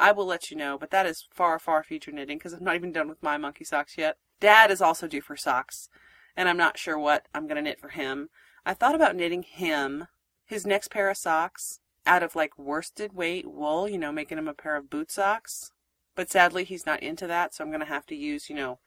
I 0.00 0.12
will 0.12 0.26
let 0.26 0.50
you 0.50 0.56
know, 0.56 0.78
but 0.78 0.90
that 0.90 1.06
is 1.06 1.28
far, 1.32 1.58
far 1.58 1.82
future 1.82 2.12
knitting 2.12 2.38
because 2.38 2.52
I'm 2.52 2.64
not 2.64 2.76
even 2.76 2.92
done 2.92 3.08
with 3.08 3.22
my 3.22 3.36
monkey 3.36 3.64
socks 3.64 3.98
yet. 3.98 4.16
Dad 4.40 4.70
is 4.70 4.80
also 4.80 5.06
due 5.06 5.20
for 5.20 5.36
socks, 5.36 5.88
and 6.36 6.48
I'm 6.48 6.56
not 6.56 6.78
sure 6.78 6.98
what 6.98 7.26
I'm 7.34 7.46
going 7.46 7.56
to 7.56 7.62
knit 7.62 7.80
for 7.80 7.88
him. 7.88 8.30
I 8.64 8.74
thought 8.74 8.94
about 8.94 9.16
knitting 9.16 9.42
him 9.42 10.06
his 10.46 10.66
next 10.66 10.90
pair 10.90 11.10
of 11.10 11.16
socks 11.16 11.80
out 12.06 12.22
of 12.22 12.34
like 12.34 12.58
worsted 12.58 13.12
weight 13.12 13.46
wool, 13.46 13.88
you 13.88 13.98
know, 13.98 14.12
making 14.12 14.38
him 14.38 14.48
a 14.48 14.54
pair 14.54 14.76
of 14.76 14.88
boot 14.88 15.10
socks. 15.10 15.72
But 16.14 16.30
sadly, 16.30 16.64
he's 16.64 16.86
not 16.86 17.02
into 17.02 17.26
that, 17.26 17.54
so 17.54 17.62
I'm 17.62 17.70
going 17.70 17.80
to 17.80 17.86
have 17.86 18.06
to 18.06 18.16
use, 18.16 18.48
you 18.48 18.56
know, 18.56 18.78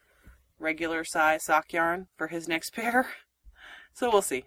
regular 0.60 1.04
size 1.04 1.44
sock 1.44 1.72
yarn 1.72 2.08
for 2.18 2.28
his 2.28 2.48
next 2.48 2.70
pair. 2.74 3.08
So 3.94 4.10
we'll 4.10 4.22
see. 4.22 4.46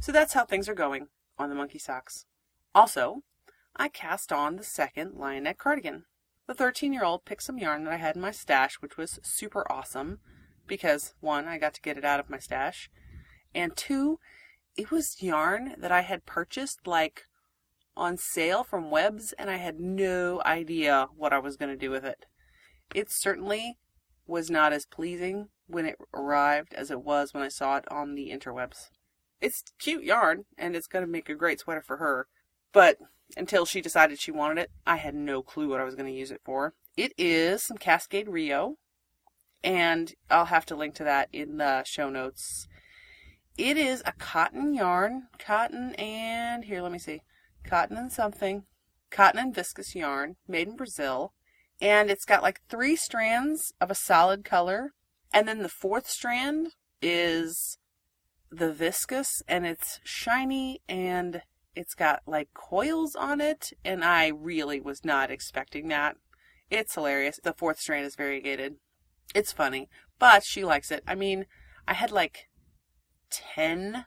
So 0.00 0.12
that's 0.12 0.32
how 0.32 0.44
things 0.44 0.68
are 0.68 0.74
going 0.74 1.08
on 1.38 1.48
the 1.48 1.54
monkey 1.54 1.78
socks. 1.78 2.26
Also, 2.74 3.22
I 3.76 3.88
cast 3.88 4.32
on 4.32 4.56
the 4.56 4.64
second 4.64 5.14
lionette 5.14 5.58
cardigan. 5.58 6.04
The 6.46 6.54
13 6.54 6.92
year 6.92 7.04
old 7.04 7.24
picked 7.24 7.44
some 7.44 7.58
yarn 7.58 7.84
that 7.84 7.92
I 7.92 7.98
had 7.98 8.16
in 8.16 8.22
my 8.22 8.32
stash, 8.32 8.76
which 8.76 8.96
was 8.96 9.20
super 9.22 9.70
awesome 9.70 10.20
because 10.66 11.14
one, 11.20 11.48
I 11.48 11.58
got 11.58 11.74
to 11.74 11.80
get 11.80 11.98
it 11.98 12.04
out 12.04 12.20
of 12.20 12.30
my 12.30 12.38
stash, 12.38 12.90
and 13.54 13.76
two, 13.76 14.18
it 14.76 14.90
was 14.90 15.22
yarn 15.22 15.74
that 15.78 15.92
I 15.92 16.02
had 16.02 16.26
purchased 16.26 16.86
like 16.86 17.24
on 17.96 18.16
sale 18.16 18.64
from 18.64 18.90
Webs 18.90 19.34
and 19.38 19.50
I 19.50 19.56
had 19.56 19.80
no 19.80 20.40
idea 20.44 21.08
what 21.16 21.32
I 21.32 21.38
was 21.38 21.56
going 21.56 21.70
to 21.70 21.76
do 21.76 21.90
with 21.90 22.04
it. 22.04 22.26
It 22.94 23.10
certainly 23.10 23.78
was 24.26 24.50
not 24.50 24.72
as 24.72 24.86
pleasing 24.86 25.48
when 25.66 25.86
it 25.86 25.96
arrived 26.14 26.72
as 26.74 26.90
it 26.90 27.02
was 27.02 27.34
when 27.34 27.42
I 27.42 27.48
saw 27.48 27.76
it 27.76 27.84
on 27.90 28.14
the 28.14 28.30
interwebs. 28.30 28.90
It's 29.40 29.64
cute 29.78 30.04
yarn 30.04 30.44
and 30.56 30.76
it's 30.76 30.86
going 30.86 31.04
to 31.04 31.10
make 31.10 31.28
a 31.28 31.34
great 31.34 31.60
sweater 31.60 31.82
for 31.82 31.96
her, 31.98 32.28
but 32.72 32.98
until 33.36 33.64
she 33.64 33.80
decided 33.80 34.20
she 34.20 34.30
wanted 34.30 34.58
it, 34.62 34.70
I 34.86 34.96
had 34.96 35.14
no 35.14 35.42
clue 35.42 35.68
what 35.68 35.80
I 35.80 35.84
was 35.84 35.94
going 35.94 36.10
to 36.10 36.18
use 36.18 36.30
it 36.30 36.40
for. 36.44 36.74
It 36.96 37.12
is 37.16 37.62
some 37.62 37.78
Cascade 37.78 38.28
Rio, 38.28 38.76
and 39.62 40.12
I'll 40.30 40.46
have 40.46 40.66
to 40.66 40.76
link 40.76 40.94
to 40.96 41.04
that 41.04 41.28
in 41.32 41.58
the 41.58 41.84
show 41.84 42.10
notes. 42.10 42.66
It 43.56 43.76
is 43.76 44.02
a 44.04 44.12
cotton 44.12 44.74
yarn, 44.74 45.28
cotton 45.38 45.94
and 45.96 46.64
here, 46.64 46.82
let 46.82 46.92
me 46.92 46.98
see, 46.98 47.22
cotton 47.64 47.96
and 47.96 48.12
something, 48.12 48.64
cotton 49.10 49.40
and 49.40 49.54
viscose 49.54 49.94
yarn 49.94 50.36
made 50.48 50.68
in 50.68 50.76
Brazil, 50.76 51.34
and 51.80 52.10
it's 52.10 52.24
got 52.24 52.42
like 52.42 52.62
three 52.68 52.96
strands 52.96 53.72
of 53.80 53.90
a 53.90 53.94
solid 53.94 54.44
color, 54.44 54.92
and 55.32 55.46
then 55.46 55.62
the 55.62 55.68
fourth 55.68 56.08
strand 56.08 56.74
is 57.02 57.78
the 58.50 58.72
viscose 58.72 59.42
and 59.46 59.64
it's 59.64 60.00
shiny 60.02 60.80
and 60.88 61.42
it's 61.74 61.94
got 61.94 62.22
like 62.26 62.52
coils 62.54 63.14
on 63.14 63.40
it, 63.40 63.72
and 63.84 64.04
I 64.04 64.28
really 64.28 64.80
was 64.80 65.04
not 65.04 65.30
expecting 65.30 65.88
that. 65.88 66.16
It's 66.70 66.94
hilarious. 66.94 67.40
The 67.42 67.52
fourth 67.52 67.80
strand 67.80 68.06
is 68.06 68.16
variegated. 68.16 68.76
It's 69.34 69.52
funny, 69.52 69.88
but 70.18 70.44
she 70.44 70.64
likes 70.64 70.90
it. 70.90 71.02
I 71.06 71.14
mean, 71.14 71.46
I 71.86 71.94
had 71.94 72.10
like 72.10 72.48
10 73.30 74.06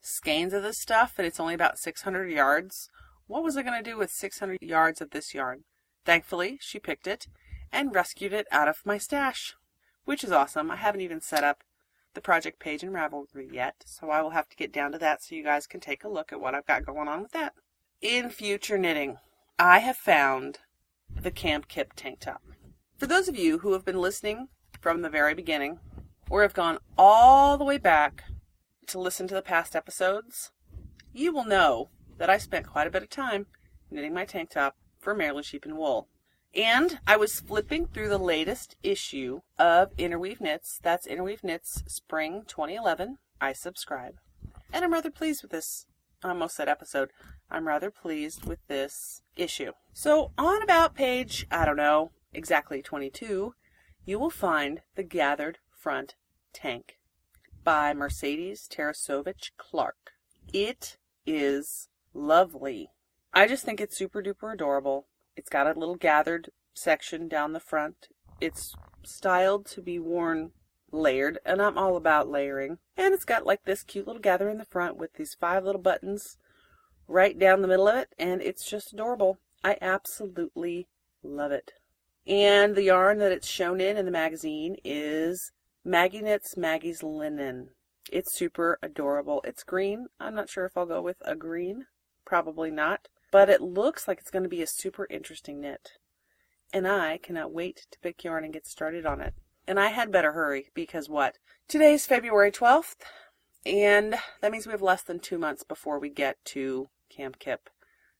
skeins 0.00 0.52
of 0.52 0.62
this 0.62 0.80
stuff, 0.80 1.14
and 1.18 1.26
it's 1.26 1.40
only 1.40 1.54
about 1.54 1.78
600 1.78 2.30
yards. 2.30 2.88
What 3.26 3.42
was 3.42 3.56
I 3.56 3.62
going 3.62 3.82
to 3.82 3.90
do 3.90 3.96
with 3.96 4.10
600 4.10 4.58
yards 4.60 5.00
of 5.00 5.10
this 5.10 5.34
yarn? 5.34 5.64
Thankfully, 6.04 6.58
she 6.60 6.78
picked 6.78 7.06
it 7.06 7.26
and 7.72 7.94
rescued 7.94 8.32
it 8.32 8.46
out 8.52 8.68
of 8.68 8.86
my 8.86 8.98
stash, 8.98 9.54
which 10.04 10.22
is 10.22 10.30
awesome. 10.30 10.70
I 10.70 10.76
haven't 10.76 11.00
even 11.00 11.20
set 11.20 11.42
up 11.42 11.64
the 12.16 12.20
project 12.20 12.58
page 12.58 12.82
in 12.82 12.90
Ravelry 12.90 13.52
yet, 13.52 13.84
so 13.86 14.10
I 14.10 14.22
will 14.22 14.30
have 14.30 14.48
to 14.48 14.56
get 14.56 14.72
down 14.72 14.90
to 14.90 14.98
that 14.98 15.22
so 15.22 15.36
you 15.36 15.44
guys 15.44 15.68
can 15.68 15.78
take 15.78 16.02
a 16.02 16.08
look 16.08 16.32
at 16.32 16.40
what 16.40 16.54
I've 16.54 16.66
got 16.66 16.84
going 16.84 17.06
on 17.06 17.22
with 17.22 17.30
that. 17.30 17.52
In 18.00 18.30
future 18.30 18.78
knitting, 18.78 19.18
I 19.58 19.78
have 19.78 19.96
found 19.96 20.58
the 21.14 21.30
Camp 21.30 21.68
Kip 21.68 21.92
tank 21.94 22.20
top. 22.20 22.42
For 22.98 23.06
those 23.06 23.28
of 23.28 23.38
you 23.38 23.58
who 23.58 23.74
have 23.74 23.84
been 23.84 24.00
listening 24.00 24.48
from 24.80 25.02
the 25.02 25.10
very 25.10 25.34
beginning, 25.34 25.78
or 26.30 26.42
have 26.42 26.54
gone 26.54 26.78
all 26.98 27.56
the 27.58 27.64
way 27.64 27.78
back 27.78 28.24
to 28.88 28.98
listen 28.98 29.28
to 29.28 29.34
the 29.34 29.42
past 29.42 29.76
episodes, 29.76 30.50
you 31.12 31.32
will 31.32 31.44
know 31.44 31.90
that 32.18 32.30
I 32.30 32.38
spent 32.38 32.66
quite 32.66 32.86
a 32.86 32.90
bit 32.90 33.02
of 33.02 33.10
time 33.10 33.46
knitting 33.90 34.14
my 34.14 34.24
tank 34.24 34.50
top 34.50 34.76
for 34.98 35.14
Maryland 35.14 35.46
Sheep 35.46 35.64
and 35.64 35.76
Wool. 35.76 36.08
And 36.56 37.00
I 37.06 37.18
was 37.18 37.38
flipping 37.38 37.86
through 37.86 38.08
the 38.08 38.18
latest 38.18 38.76
issue 38.82 39.40
of 39.58 39.92
Interweave 39.98 40.40
Knits. 40.40 40.80
That's 40.82 41.06
Interweave 41.06 41.44
Knits 41.44 41.82
Spring 41.86 42.44
2011. 42.46 43.18
I 43.42 43.52
subscribe. 43.52 44.14
And 44.72 44.82
I'm 44.82 44.92
rather 44.92 45.10
pleased 45.10 45.42
with 45.42 45.50
this. 45.50 45.86
I 46.24 46.30
almost 46.30 46.56
said 46.56 46.66
episode. 46.66 47.10
I'm 47.50 47.68
rather 47.68 47.90
pleased 47.90 48.46
with 48.46 48.58
this 48.68 49.20
issue. 49.36 49.72
So, 49.92 50.32
on 50.38 50.62
about 50.62 50.94
page, 50.94 51.46
I 51.50 51.66
don't 51.66 51.76
know, 51.76 52.12
exactly 52.32 52.80
22, 52.80 53.54
you 54.06 54.18
will 54.18 54.30
find 54.30 54.80
the 54.94 55.02
Gathered 55.02 55.58
Front 55.70 56.14
Tank 56.54 56.98
by 57.64 57.92
Mercedes 57.92 58.66
Tarasovich 58.66 59.50
Clark. 59.58 60.12
It 60.54 60.96
is 61.26 61.88
lovely. 62.14 62.88
I 63.34 63.46
just 63.46 63.64
think 63.64 63.78
it's 63.78 63.96
super 63.96 64.22
duper 64.22 64.54
adorable. 64.54 65.06
It's 65.36 65.50
got 65.50 65.66
a 65.66 65.78
little 65.78 65.96
gathered 65.96 66.50
section 66.74 67.28
down 67.28 67.52
the 67.52 67.60
front. 67.60 68.08
It's 68.40 68.74
styled 69.04 69.66
to 69.66 69.82
be 69.82 69.98
worn 69.98 70.52
layered, 70.90 71.38
and 71.44 71.60
I'm 71.60 71.78
all 71.78 71.96
about 71.96 72.28
layering. 72.28 72.78
And 72.96 73.14
it's 73.14 73.24
got 73.24 73.46
like 73.46 73.64
this 73.64 73.82
cute 73.82 74.06
little 74.06 74.22
gather 74.22 74.48
in 74.48 74.58
the 74.58 74.64
front 74.64 74.96
with 74.96 75.14
these 75.14 75.36
five 75.38 75.64
little 75.64 75.80
buttons 75.80 76.38
right 77.08 77.38
down 77.38 77.62
the 77.62 77.68
middle 77.68 77.88
of 77.88 77.96
it, 77.96 78.08
and 78.18 78.42
it's 78.42 78.68
just 78.68 78.92
adorable. 78.92 79.38
I 79.62 79.76
absolutely 79.80 80.88
love 81.22 81.52
it. 81.52 81.72
And 82.26 82.74
the 82.74 82.82
yarn 82.82 83.18
that 83.18 83.32
it's 83.32 83.48
shown 83.48 83.80
in 83.80 83.96
in 83.96 84.04
the 84.04 84.10
magazine 84.10 84.76
is 84.84 85.52
Maggi 85.86 86.22
Knits 86.22 86.56
Maggi's 86.56 87.02
Linen. 87.02 87.70
It's 88.10 88.34
super 88.34 88.78
adorable. 88.82 89.40
It's 89.44 89.62
green. 89.62 90.06
I'm 90.18 90.34
not 90.34 90.48
sure 90.48 90.64
if 90.64 90.76
I'll 90.76 90.86
go 90.86 91.02
with 91.02 91.18
a 91.24 91.36
green. 91.36 91.86
Probably 92.24 92.70
not. 92.70 93.08
But 93.36 93.50
it 93.50 93.60
looks 93.60 94.08
like 94.08 94.18
it's 94.18 94.30
going 94.30 94.44
to 94.44 94.48
be 94.48 94.62
a 94.62 94.66
super 94.66 95.06
interesting 95.10 95.60
knit. 95.60 95.98
And 96.72 96.88
I 96.88 97.18
cannot 97.18 97.52
wait 97.52 97.86
to 97.90 97.98
pick 97.98 98.24
yarn 98.24 98.44
and 98.44 98.52
get 98.54 98.66
started 98.66 99.04
on 99.04 99.20
it. 99.20 99.34
And 99.68 99.78
I 99.78 99.88
had 99.88 100.10
better 100.10 100.32
hurry 100.32 100.70
because 100.72 101.10
what? 101.10 101.36
Today's 101.68 102.06
February 102.06 102.50
12th, 102.50 102.94
and 103.66 104.16
that 104.40 104.50
means 104.50 104.64
we 104.64 104.72
have 104.72 104.80
less 104.80 105.02
than 105.02 105.18
two 105.18 105.36
months 105.36 105.64
before 105.64 105.98
we 105.98 106.08
get 106.08 106.42
to 106.46 106.88
Camp 107.10 107.38
Kip. 107.38 107.68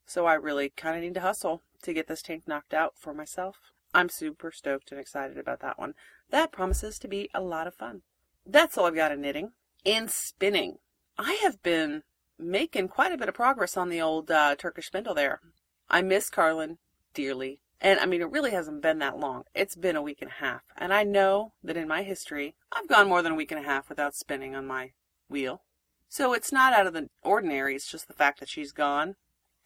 So 0.04 0.26
I 0.26 0.34
really 0.34 0.68
kind 0.76 0.98
of 0.98 1.02
need 1.02 1.14
to 1.14 1.22
hustle 1.22 1.62
to 1.80 1.94
get 1.94 2.08
this 2.08 2.20
tank 2.20 2.42
knocked 2.46 2.74
out 2.74 2.92
for 2.98 3.14
myself. 3.14 3.56
I'm 3.94 4.10
super 4.10 4.52
stoked 4.52 4.92
and 4.92 5.00
excited 5.00 5.38
about 5.38 5.60
that 5.60 5.78
one. 5.78 5.94
That 6.28 6.52
promises 6.52 6.98
to 6.98 7.08
be 7.08 7.30
a 7.32 7.40
lot 7.40 7.66
of 7.66 7.74
fun. 7.74 8.02
That's 8.44 8.76
all 8.76 8.84
I've 8.84 8.94
got 8.94 9.12
in 9.12 9.22
knitting. 9.22 9.52
and 9.86 10.10
spinning, 10.10 10.76
I 11.16 11.38
have 11.42 11.62
been 11.62 12.02
making 12.38 12.88
quite 12.88 13.12
a 13.12 13.16
bit 13.16 13.28
of 13.28 13.34
progress 13.34 13.76
on 13.76 13.88
the 13.88 14.00
old 14.00 14.30
uh, 14.30 14.56
Turkish 14.56 14.86
spindle 14.86 15.14
there. 15.14 15.40
I 15.88 16.02
miss 16.02 16.30
Carlin 16.30 16.78
dearly. 17.14 17.60
And 17.80 18.00
I 18.00 18.06
mean, 18.06 18.22
it 18.22 18.30
really 18.30 18.52
hasn't 18.52 18.82
been 18.82 18.98
that 19.00 19.18
long. 19.18 19.44
It's 19.54 19.76
been 19.76 19.96
a 19.96 20.02
week 20.02 20.22
and 20.22 20.30
a 20.30 20.44
half. 20.44 20.62
And 20.76 20.94
I 20.94 21.04
know 21.04 21.52
that 21.62 21.76
in 21.76 21.86
my 21.86 22.02
history, 22.02 22.54
I've 22.72 22.88
gone 22.88 23.08
more 23.08 23.22
than 23.22 23.32
a 23.32 23.36
week 23.36 23.52
and 23.52 23.60
a 23.60 23.68
half 23.68 23.88
without 23.88 24.14
spinning 24.14 24.54
on 24.54 24.66
my 24.66 24.92
wheel. 25.28 25.62
So 26.08 26.32
it's 26.32 26.52
not 26.52 26.72
out 26.72 26.86
of 26.86 26.94
the 26.94 27.08
ordinary. 27.22 27.74
It's 27.74 27.90
just 27.90 28.08
the 28.08 28.14
fact 28.14 28.40
that 28.40 28.48
she's 28.48 28.72
gone. 28.72 29.16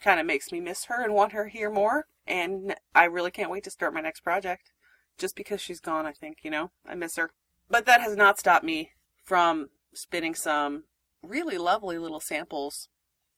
Kind 0.02 0.18
of 0.18 0.26
makes 0.26 0.50
me 0.50 0.60
miss 0.60 0.86
her 0.86 1.04
and 1.04 1.14
want 1.14 1.32
her 1.32 1.48
here 1.48 1.70
more. 1.70 2.06
And 2.26 2.74
I 2.94 3.04
really 3.04 3.30
can't 3.30 3.50
wait 3.50 3.64
to 3.64 3.70
start 3.70 3.94
my 3.94 4.00
next 4.00 4.20
project. 4.20 4.72
Just 5.18 5.36
because 5.36 5.60
she's 5.60 5.80
gone, 5.80 6.06
I 6.06 6.12
think, 6.12 6.38
you 6.42 6.50
know, 6.50 6.70
I 6.86 6.94
miss 6.94 7.16
her. 7.16 7.30
But 7.68 7.86
that 7.86 8.00
has 8.00 8.16
not 8.16 8.38
stopped 8.38 8.64
me 8.64 8.90
from 9.22 9.68
spinning 9.92 10.34
some 10.34 10.84
really 11.22 11.58
lovely 11.58 11.98
little 11.98 12.20
samples 12.20 12.88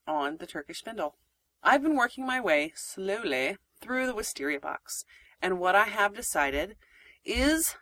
on 0.06 0.38
the 0.38 0.46
Turkish 0.46 0.78
spindle. 0.78 1.16
I've 1.62 1.82
been 1.82 1.96
working 1.96 2.26
my 2.26 2.40
way 2.40 2.72
slowly 2.74 3.56
through 3.80 4.06
the 4.06 4.14
wisteria 4.14 4.60
box, 4.60 5.04
and 5.40 5.58
what 5.58 5.74
I 5.74 5.84
have 5.84 6.14
decided 6.14 6.76
is 7.24 7.76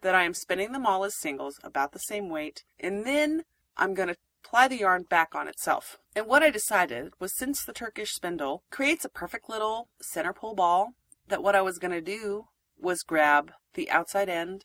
that 0.00 0.14
I 0.14 0.24
am 0.24 0.34
spinning 0.34 0.72
them 0.72 0.86
all 0.86 1.04
as 1.04 1.18
singles, 1.18 1.58
about 1.62 1.92
the 1.92 1.98
same 1.98 2.28
weight, 2.28 2.64
and 2.78 3.04
then 3.04 3.44
I'm 3.76 3.94
going 3.94 4.08
to 4.08 4.16
ply 4.42 4.68
the 4.68 4.78
yarn 4.78 5.02
back 5.02 5.34
on 5.34 5.48
itself. 5.48 5.98
And 6.14 6.26
what 6.26 6.42
I 6.42 6.50
decided 6.50 7.12
was 7.18 7.36
since 7.36 7.64
the 7.64 7.72
Turkish 7.72 8.12
spindle 8.12 8.62
creates 8.70 9.04
a 9.04 9.10
perfect 9.10 9.48
little 9.48 9.88
center 10.00 10.32
pull 10.32 10.54
ball, 10.54 10.94
that 11.26 11.42
what 11.42 11.54
I 11.54 11.62
was 11.62 11.78
going 11.78 11.90
to 11.92 12.00
do 12.00 12.46
was 12.78 13.02
grab 13.02 13.52
the 13.74 13.90
outside 13.90 14.28
end 14.28 14.64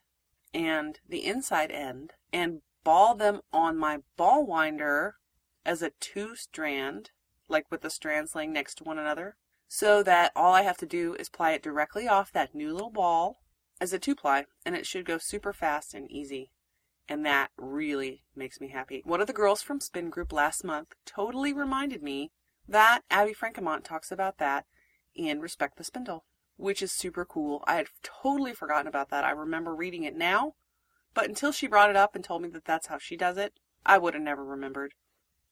and 0.54 1.00
the 1.08 1.26
inside 1.26 1.72
end 1.72 2.14
and 2.32 2.62
ball 2.84 3.16
them 3.16 3.42
on 3.52 3.78
my 3.78 4.00
ball 4.18 4.46
winder 4.46 5.16
as 5.66 5.82
a 5.82 5.92
two 6.00 6.36
strand, 6.36 7.12
like 7.48 7.70
with 7.72 7.82
the 7.82 7.90
strands 7.90 8.36
laying 8.36 8.54
next 8.54 8.76
to 8.76 8.84
one 8.84 9.00
another, 9.00 9.38
so 9.68 10.04
that 10.04 10.32
all 10.36 10.54
I 10.54 10.62
have 10.64 10.78
to 10.78 10.86
do 10.86 11.16
is 11.16 11.30
ply 11.30 11.52
it 11.52 11.64
directly 11.64 12.08
off 12.08 12.32
that 12.32 12.54
new 12.54 12.74
little 12.74 12.92
ball 12.92 13.42
as 13.82 13.94
a 13.94 14.00
two 14.00 14.16
ply, 14.16 14.46
and 14.66 14.76
it 14.76 14.86
should 14.86 15.06
go 15.06 15.18
super 15.18 15.54
fast 15.54 15.94
and 15.94 16.12
easy. 16.12 16.52
And 17.10 17.26
that 17.26 17.50
really 17.58 18.24
makes 18.36 18.62
me 18.62 18.70
happy. 18.70 19.02
One 19.04 19.20
of 19.20 19.28
the 19.28 19.34
girls 19.34 19.62
from 19.62 19.82
Spin 19.82 20.10
Group 20.10 20.32
last 20.32 20.64
month 20.64 20.94
totally 21.06 21.52
reminded 21.52 22.02
me 22.02 22.32
that 22.68 23.02
Abby 23.10 23.34
Franquemont 23.34 23.84
talks 23.84 24.12
about 24.12 24.38
that 24.38 24.66
in 25.14 25.42
Respect 25.42 25.78
the 25.78 25.84
Spindle, 25.84 26.24
which 26.56 26.82
is 26.82 26.92
super 26.92 27.26
cool. 27.26 27.64
I 27.68 27.76
had 27.76 27.88
totally 28.04 28.54
forgotten 28.54 28.88
about 28.88 29.10
that. 29.10 29.26
I 29.26 29.32
remember 29.32 29.76
reading 29.76 30.04
it 30.04 30.16
now, 30.16 30.54
but 31.14 31.28
until 31.28 31.52
she 31.52 31.68
brought 31.68 31.90
it 31.90 31.96
up 31.96 32.16
and 32.16 32.24
told 32.24 32.42
me 32.42 32.50
that 32.50 32.66
that's 32.66 32.88
how 32.88 32.98
she 32.98 33.16
does 33.16 33.38
it, 33.38 33.54
I 33.86 33.98
would 33.98 34.14
have 34.14 34.24
never 34.24 34.44
remembered. 34.44 34.94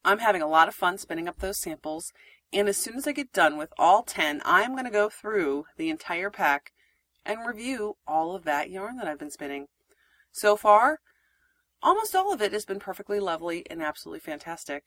I'm 0.03 0.19
having 0.19 0.41
a 0.41 0.47
lot 0.47 0.67
of 0.67 0.75
fun 0.75 0.97
spinning 0.97 1.27
up 1.27 1.39
those 1.39 1.59
samples, 1.59 2.11
and 2.53 2.67
as 2.67 2.77
soon 2.77 2.95
as 2.95 3.07
I 3.07 3.11
get 3.11 3.31
done 3.31 3.57
with 3.57 3.73
all 3.77 4.03
10, 4.03 4.41
I'm 4.43 4.71
going 4.71 4.85
to 4.85 4.91
go 4.91 5.09
through 5.09 5.65
the 5.77 5.89
entire 5.89 6.29
pack 6.29 6.71
and 7.25 7.45
review 7.45 7.97
all 8.07 8.35
of 8.35 8.43
that 8.45 8.69
yarn 8.69 8.97
that 8.97 9.07
I've 9.07 9.19
been 9.19 9.31
spinning. 9.31 9.67
So 10.31 10.55
far, 10.55 10.99
almost 11.81 12.15
all 12.15 12.33
of 12.33 12.41
it 12.41 12.53
has 12.53 12.65
been 12.65 12.79
perfectly 12.79 13.19
lovely 13.19 13.63
and 13.69 13.81
absolutely 13.81 14.19
fantastic. 14.19 14.83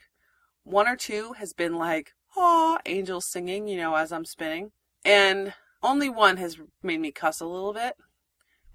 One 0.64 0.88
or 0.88 0.96
two 0.96 1.34
has 1.34 1.52
been 1.52 1.76
like, 1.76 2.12
aw, 2.36 2.78
angels 2.86 3.26
singing, 3.30 3.68
you 3.68 3.76
know, 3.76 3.94
as 3.94 4.12
I'm 4.12 4.24
spinning. 4.24 4.72
And 5.04 5.54
only 5.82 6.08
one 6.08 6.38
has 6.38 6.58
made 6.82 7.00
me 7.00 7.12
cuss 7.12 7.40
a 7.40 7.46
little 7.46 7.72
bit. 7.72 7.94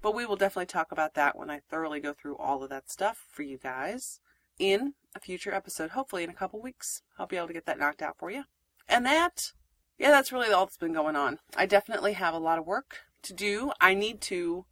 But 0.02 0.14
we 0.14 0.24
will 0.24 0.36
definitely 0.36 0.66
talk 0.66 0.92
about 0.92 1.14
that 1.14 1.36
when 1.36 1.50
I 1.50 1.60
thoroughly 1.68 2.00
go 2.00 2.12
through 2.12 2.36
all 2.36 2.62
of 2.62 2.70
that 2.70 2.90
stuff 2.90 3.26
for 3.30 3.42
you 3.42 3.58
guys 3.58 4.20
in 4.58 4.94
a 5.14 5.20
future 5.20 5.52
episode, 5.52 5.90
hopefully 5.90 6.24
in 6.24 6.30
a 6.30 6.34
couple 6.34 6.60
weeks. 6.60 7.02
I'll 7.18 7.26
be 7.26 7.36
able 7.36 7.48
to 7.48 7.52
get 7.52 7.66
that 7.66 7.78
knocked 7.78 8.02
out 8.02 8.16
for 8.18 8.30
you. 8.30 8.44
And 8.88 9.04
that, 9.06 9.52
yeah, 9.98 10.10
that's 10.10 10.32
really 10.32 10.52
all 10.52 10.66
that's 10.66 10.76
been 10.76 10.92
going 10.92 11.16
on. 11.16 11.38
I 11.56 11.66
definitely 11.66 12.14
have 12.14 12.34
a 12.34 12.38
lot 12.38 12.58
of 12.58 12.66
work 12.66 12.98
to 13.22 13.32
do. 13.32 13.72
I 13.80 13.94
need 13.94 14.20
to, 14.22 14.64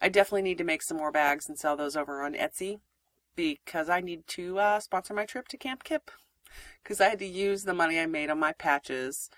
I 0.00 0.08
definitely 0.08 0.42
need 0.42 0.58
to 0.58 0.64
make 0.64 0.82
some 0.82 0.96
more 0.96 1.12
bags 1.12 1.48
and 1.48 1.58
sell 1.58 1.76
those 1.76 1.96
over 1.96 2.22
on 2.22 2.34
Etsy 2.34 2.80
because 3.34 3.88
I 3.88 4.00
need 4.00 4.26
to 4.28 4.58
uh, 4.58 4.80
sponsor 4.80 5.14
my 5.14 5.26
trip 5.26 5.48
to 5.48 5.56
Camp 5.56 5.84
Kip 5.84 6.10
because 6.82 7.00
I 7.00 7.08
had 7.08 7.18
to 7.18 7.26
use 7.26 7.64
the 7.64 7.74
money 7.74 7.98
I 8.00 8.06
made 8.06 8.30
on 8.30 8.38
my 8.38 8.52
patches 8.52 9.30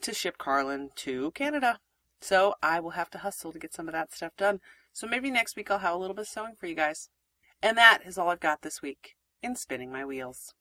to 0.00 0.12
ship 0.12 0.38
Carlin 0.38 0.90
to 0.96 1.30
Canada. 1.32 1.80
So 2.20 2.54
I 2.62 2.80
will 2.80 2.90
have 2.90 3.10
to 3.10 3.18
hustle 3.18 3.52
to 3.52 3.58
get 3.58 3.74
some 3.74 3.88
of 3.88 3.92
that 3.92 4.12
stuff 4.12 4.32
done. 4.36 4.60
So 4.96 5.06
maybe 5.06 5.30
next 5.30 5.56
week 5.56 5.70
I'll 5.70 5.80
have 5.80 5.92
a 5.92 5.98
little 5.98 6.14
bit 6.16 6.22
of 6.22 6.28
sewing 6.28 6.54
for 6.58 6.66
you 6.66 6.74
guys. 6.74 7.10
And 7.62 7.76
that 7.76 7.98
is 8.06 8.16
all 8.16 8.30
I've 8.30 8.40
got 8.40 8.62
this 8.62 8.80
week 8.80 9.14
in 9.42 9.54
spinning 9.54 9.92
my 9.92 10.06
wheels. 10.06 10.54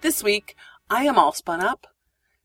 This 0.00 0.24
week 0.24 0.56
I 0.90 1.04
am 1.04 1.16
all 1.16 1.30
spun 1.30 1.60
up 1.60 1.86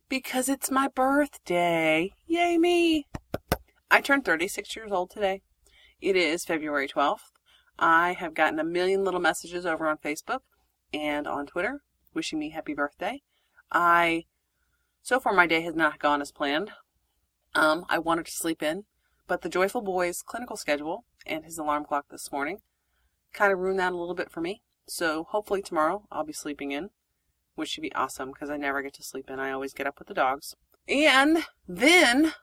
because 0.09 0.47
it's 0.47 0.69
my 0.69 0.87
birthday. 0.87 2.13
Yay 2.27 2.59
me! 2.59 3.07
I 3.89 4.01
turned 4.01 4.25
36 4.25 4.75
years 4.75 4.91
old 4.91 5.09
today. 5.09 5.41
It 5.99 6.15
is 6.17 6.45
February 6.45 6.87
12th. 6.87 7.31
I 7.79 8.13
have 8.13 8.35
gotten 8.35 8.59
a 8.59 8.63
million 8.63 9.03
little 9.03 9.19
messages 9.19 9.65
over 9.65 9.87
on 9.87 9.97
Facebook 9.97 10.41
and 10.93 11.25
on 11.25 11.47
Twitter 11.47 11.81
wishing 12.13 12.37
me 12.37 12.51
happy 12.51 12.75
birthday. 12.75 13.23
I 13.71 14.25
so 15.01 15.19
far 15.19 15.33
my 15.33 15.47
day 15.47 15.61
has 15.61 15.75
not 15.75 15.99
gone 15.99 16.21
as 16.21 16.31
planned. 16.31 16.71
Um, 17.55 17.85
I 17.89 17.99
wanted 17.99 18.25
to 18.25 18.31
sleep 18.31 18.61
in, 18.61 18.83
but 19.27 19.41
the 19.41 19.49
Joyful 19.49 19.81
Boy's 19.81 20.21
clinical 20.21 20.57
schedule 20.57 21.05
and 21.25 21.45
his 21.45 21.57
alarm 21.57 21.85
clock 21.85 22.05
this 22.09 22.31
morning 22.31 22.59
kind 23.33 23.51
of 23.53 23.59
ruined 23.59 23.79
that 23.79 23.93
a 23.93 23.97
little 23.97 24.15
bit 24.15 24.31
for 24.31 24.41
me. 24.41 24.61
So 24.87 25.25
hopefully 25.29 25.61
tomorrow 25.61 26.03
I'll 26.11 26.23
be 26.23 26.33
sleeping 26.33 26.71
in, 26.71 26.89
which 27.55 27.69
should 27.69 27.81
be 27.81 27.93
awesome 27.93 28.31
because 28.31 28.49
I 28.49 28.57
never 28.57 28.81
get 28.81 28.93
to 28.95 29.03
sleep 29.03 29.29
in. 29.29 29.39
I 29.39 29.51
always 29.51 29.73
get 29.73 29.87
up 29.87 29.99
with 29.99 30.07
the 30.07 30.13
dogs. 30.13 30.55
And 30.87 31.45
then 31.67 32.33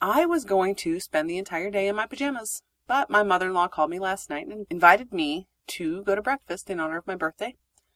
I 0.00 0.26
was 0.26 0.44
going 0.44 0.74
to 0.76 0.98
spend 0.98 1.30
the 1.30 1.38
entire 1.38 1.70
day 1.70 1.86
in 1.86 1.94
my 1.96 2.06
pajamas. 2.06 2.62
But 2.88 3.08
my 3.08 3.22
mother 3.22 3.46
in 3.46 3.54
law 3.54 3.68
called 3.68 3.90
me 3.90 4.00
last 4.00 4.28
night 4.28 4.48
and 4.48 4.66
invited 4.68 5.12
me 5.12 5.46
to 5.68 6.02
go 6.02 6.16
to 6.16 6.22
breakfast 6.22 6.68
in 6.68 6.80
honor 6.80 6.98
of 6.98 7.06
my 7.06 7.14
birthday. 7.14 7.54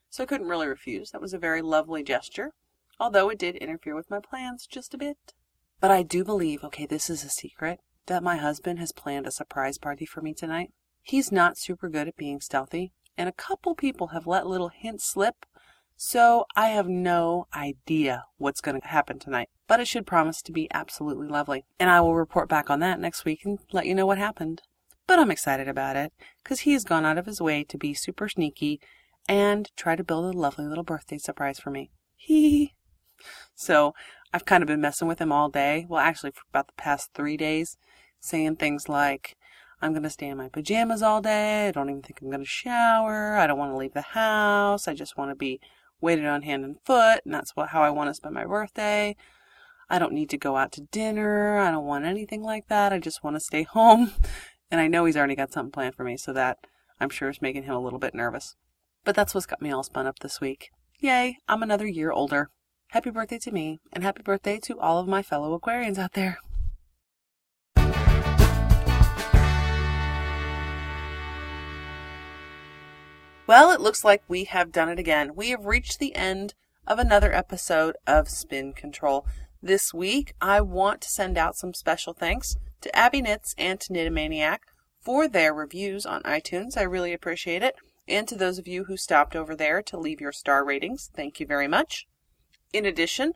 So 0.09 0.23
I 0.23 0.27
couldn't 0.27 0.47
really 0.47 0.69
refuse. 0.69 1.11
That 1.11 1.21
was 1.21 1.35
a 1.35 1.39
very 1.39 1.61
lovely 1.61 2.05
gesture, 2.05 2.53
although 2.99 3.29
it 3.29 3.38
did 3.38 3.57
interfere 3.57 3.95
with 3.95 4.11
my 4.11 4.21
plans 4.21 4.67
just 4.67 4.95
a 4.95 4.99
bit. 4.99 5.35
But 5.81 5.91
I 5.91 6.03
do 6.03 6.25
believe, 6.25 6.65
okay, 6.65 6.87
this 6.87 7.11
is 7.11 7.25
a 7.25 7.29
secret, 7.29 7.81
that 8.07 8.23
my 8.23 8.37
husband 8.37 8.79
has 8.79 8.93
planned 8.93 9.26
a 9.26 9.31
surprise 9.31 9.79
party 9.79 10.07
for 10.07 10.23
me 10.23 10.33
tonight. 10.33 10.71
He's 11.03 11.31
not 11.31 11.59
super 11.59 11.88
good 11.88 12.09
at 12.09 12.17
being 12.17 12.41
stealthy, 12.41 12.93
and 13.17 13.28
a 13.28 13.32
couple 13.32 13.75
people 13.75 14.09
have 14.09 14.26
let 14.26 14.47
little 14.47 14.71
hints 14.71 15.04
slip, 15.04 15.47
so 15.97 16.45
I 16.54 16.69
have 16.69 16.89
no 16.89 17.47
idea 17.54 18.25
what's 18.37 18.61
going 18.61 18.80
to 18.80 18.87
happen 18.87 19.19
tonight. 19.19 19.49
But 19.67 19.80
it 19.80 19.89
should 19.89 20.06
promise 20.06 20.43
to 20.43 20.52
be 20.52 20.69
absolutely 20.73 21.26
lovely. 21.26 21.65
And 21.80 21.91
I 21.91 22.00
will 22.00 22.15
report 22.15 22.49
back 22.49 22.71
on 22.71 22.80
that 22.80 23.00
next 23.00 23.25
week 23.25 23.41
and 23.45 23.59
let 23.73 23.87
you 23.87 23.95
know 23.95 24.06
what 24.06 24.19
happened. 24.19 24.63
But 25.06 25.19
I'm 25.19 25.30
excited 25.30 25.69
about 25.69 25.97
it, 25.97 26.13
because 26.43 26.61
he 26.61 26.73
has 26.73 26.85
gone 26.85 27.04
out 27.04 27.19
of 27.19 27.26
his 27.26 27.41
way 27.41 27.65
to 27.65 27.78
be 27.78 27.95
super 27.95 28.28
sneaky 28.28 28.80
and 29.28 29.71
try 29.76 29.97
to 29.97 30.04
build 30.04 30.35
a 30.35 30.39
lovely 30.39 30.67
little 30.67 30.85
birthday 30.85 31.19
surprise 31.19 31.59
for 31.59 31.71
me. 31.71 31.91
Hee. 32.17 32.75
So 33.56 33.95
I've 34.32 34.45
kind 34.45 34.62
of 34.62 34.69
been 34.69 34.80
messing 34.80 35.08
with 35.08 35.21
him 35.21 35.32
all 35.32 35.49
day. 35.49 35.86
Well, 35.88 36.00
actually, 36.00 36.30
for 36.30 36.42
about 36.50 36.69
the 36.69 36.75
past 36.75 37.10
three 37.14 37.36
days, 37.36 37.76
saying 38.21 38.56
things 38.56 38.88
like, 38.88 39.36
I'm 39.80 39.92
going 39.92 40.02
to 40.02 40.10
stay 40.10 40.28
in 40.28 40.36
my 40.36 40.49
pajamas 40.49 41.02
all 41.02 41.21
day. 41.21 41.69
I 41.69 41.73
don't 41.73 41.90
even 41.90 42.02
think 42.02 42.21
I'm 42.21 42.28
going 42.28 42.40
to 42.40 42.47
shower. 42.47 43.36
I 43.36 43.47
don't 43.47 43.58
want 43.58 43.73
to 43.73 43.76
leave 43.76 43.95
the 43.95 44.02
house. 44.02 44.86
I 44.86 44.95
just 44.95 45.16
want 45.16 45.30
to 45.30 45.34
be 45.34 45.60
waited 46.00 46.26
on 46.26 46.42
hand 46.42 46.64
and 46.64 46.76
foot. 46.84 47.21
And 47.25 47.34
that's 47.34 47.56
what, 47.56 47.71
how 47.71 47.82
I 47.82 47.90
want 47.90 48.08
to 48.08 48.14
spend 48.14 48.34
my 48.34 48.45
birthday. 48.45 49.16
I 49.88 49.99
don't 49.99 50.12
need 50.12 50.30
to 50.30 50.38
go 50.38 50.56
out 50.56 50.73
to 50.73 50.80
dinner. 50.80 51.58
I 51.58 51.71
don't 51.71 51.86
want 51.86 52.04
anything 52.04 52.42
like 52.42 52.69
that. 52.69 52.92
I 52.92 52.99
just 52.99 53.23
want 53.23 53.36
to 53.36 53.40
stay 53.40 53.62
home. 53.71 54.12
And 54.71 54.80
I 54.80 54.88
know 54.88 55.04
he's 55.04 55.16
already 55.16 55.36
got 55.36 55.52
something 55.52 55.71
planned 55.71 55.95
for 55.95 56.04
me, 56.04 56.16
so 56.16 56.32
that 56.32 56.58
I'm 56.99 57.10
sure 57.10 57.28
is 57.28 57.40
making 57.40 57.64
him 57.64 57.75
a 57.75 57.80
little 57.80 58.00
bit 58.00 58.14
nervous. 58.14 58.56
But 59.04 59.14
that's 59.14 59.32
what's 59.34 59.47
got 59.47 59.62
me 59.62 59.71
all 59.71 59.84
spun 59.84 60.06
up 60.06 60.19
this 60.19 60.40
week. 60.40 60.71
Yay, 60.99 61.38
I'm 61.47 61.62
another 61.62 61.86
year 61.86 62.10
older. 62.10 62.50
Happy 62.97 63.11
birthday 63.11 63.39
to 63.41 63.50
me, 63.50 63.78
and 63.93 64.02
happy 64.02 64.23
birthday 64.23 64.59
to 64.59 64.80
all 64.80 64.99
of 64.99 65.06
my 65.06 65.21
fellow 65.21 65.61
Aquarians 65.61 65.99
out 65.99 66.15
there. 66.15 66.39
Well, 73.47 73.71
it 73.71 73.82
looks 73.82 74.02
like 74.02 74.23
we 74.28 74.45
have 74.45 74.73
done 74.73 74.89
it 74.89 74.99
again. 74.99 75.35
We 75.35 75.50
have 75.50 75.67
reached 75.67 75.99
the 75.99 76.15
end 76.15 76.54
of 76.87 76.99
another 76.99 77.35
episode 77.35 77.99
of 78.06 78.30
Spin 78.30 78.73
Control. 78.73 79.26
This 79.63 79.93
week, 79.93 80.32
I 80.41 80.63
want 80.63 81.02
to 81.02 81.11
send 81.11 81.37
out 81.37 81.54
some 81.54 81.75
special 81.75 82.15
thanks 82.15 82.56
to 82.80 82.97
Abby 82.97 83.21
Knits 83.21 83.54
and 83.59 83.78
to 83.80 84.56
for 85.02 85.28
their 85.28 85.52
reviews 85.52 86.06
on 86.06 86.23
iTunes. 86.23 86.78
I 86.78 86.82
really 86.85 87.13
appreciate 87.13 87.63
it. 87.63 87.75
And 88.09 88.26
to 88.28 88.37
those 88.37 88.59
of 88.59 88.67
you 88.67 88.85
who 88.85 88.97
stopped 88.97 89.37
over 89.37 89.54
there 89.54 89.82
to 89.82 89.99
leave 89.99 90.23
your 90.23 90.32
star 90.32 90.65
ratings, 90.65 91.11
thank 91.15 91.41
you 91.41 91.47
very 91.47 91.69
much. 91.69 92.06
In 92.73 92.85
addition, 92.85 93.33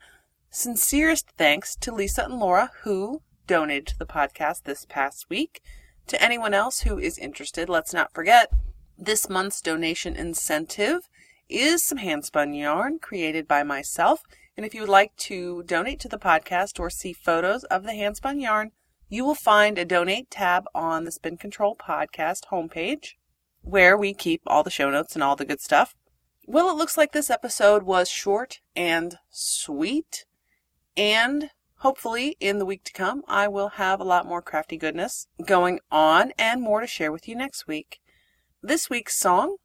sincerest 0.50 1.30
thanks 1.36 1.76
to 1.76 1.92
Lisa 1.92 2.24
and 2.24 2.38
Laura 2.38 2.70
who 2.82 3.22
donated 3.46 3.86
to 3.88 3.98
the 3.98 4.06
podcast 4.06 4.64
this 4.64 4.86
past 4.88 5.26
week. 5.28 5.60
To 6.08 6.22
anyone 6.22 6.54
else 6.54 6.80
who 6.80 6.98
is 6.98 7.18
interested, 7.18 7.68
let's 7.68 7.94
not 7.94 8.12
forget 8.12 8.52
this 8.98 9.28
month's 9.28 9.60
donation 9.60 10.14
incentive 10.16 11.08
is 11.48 11.82
some 11.82 11.98
handspun 11.98 12.56
yarn 12.58 12.98
created 12.98 13.48
by 13.48 13.62
myself. 13.62 14.22
And 14.56 14.66
if 14.66 14.74
you 14.74 14.82
would 14.82 14.90
like 14.90 15.16
to 15.16 15.62
donate 15.62 16.00
to 16.00 16.08
the 16.08 16.18
podcast 16.18 16.78
or 16.78 16.90
see 16.90 17.12
photos 17.12 17.64
of 17.64 17.84
the 17.84 17.92
handspun 17.92 18.40
yarn, 18.40 18.72
you 19.08 19.24
will 19.24 19.34
find 19.34 19.78
a 19.78 19.84
donate 19.84 20.30
tab 20.30 20.64
on 20.74 21.04
the 21.04 21.12
Spin 21.12 21.36
Control 21.36 21.76
podcast 21.76 22.42
homepage 22.52 23.14
where 23.62 23.96
we 23.96 24.14
keep 24.14 24.42
all 24.46 24.62
the 24.62 24.70
show 24.70 24.90
notes 24.90 25.14
and 25.14 25.22
all 25.22 25.36
the 25.36 25.44
good 25.44 25.60
stuff. 25.60 25.94
Well, 26.46 26.70
it 26.70 26.76
looks 26.76 26.96
like 26.96 27.12
this 27.12 27.30
episode 27.30 27.84
was 27.84 28.08
short 28.08 28.60
and 28.74 29.18
sweet. 29.30 30.24
And 30.96 31.50
hopefully, 31.76 32.36
in 32.40 32.58
the 32.58 32.66
week 32.66 32.84
to 32.84 32.92
come, 32.92 33.22
I 33.28 33.46
will 33.48 33.70
have 33.70 34.00
a 34.00 34.04
lot 34.04 34.26
more 34.26 34.42
crafty 34.42 34.76
goodness 34.76 35.28
going 35.46 35.80
on 35.90 36.32
and 36.38 36.62
more 36.62 36.80
to 36.80 36.86
share 36.86 37.12
with 37.12 37.28
you 37.28 37.36
next 37.36 37.66
week. 37.66 38.00
This 38.62 38.90
week's 38.90 39.16
song 39.16 39.56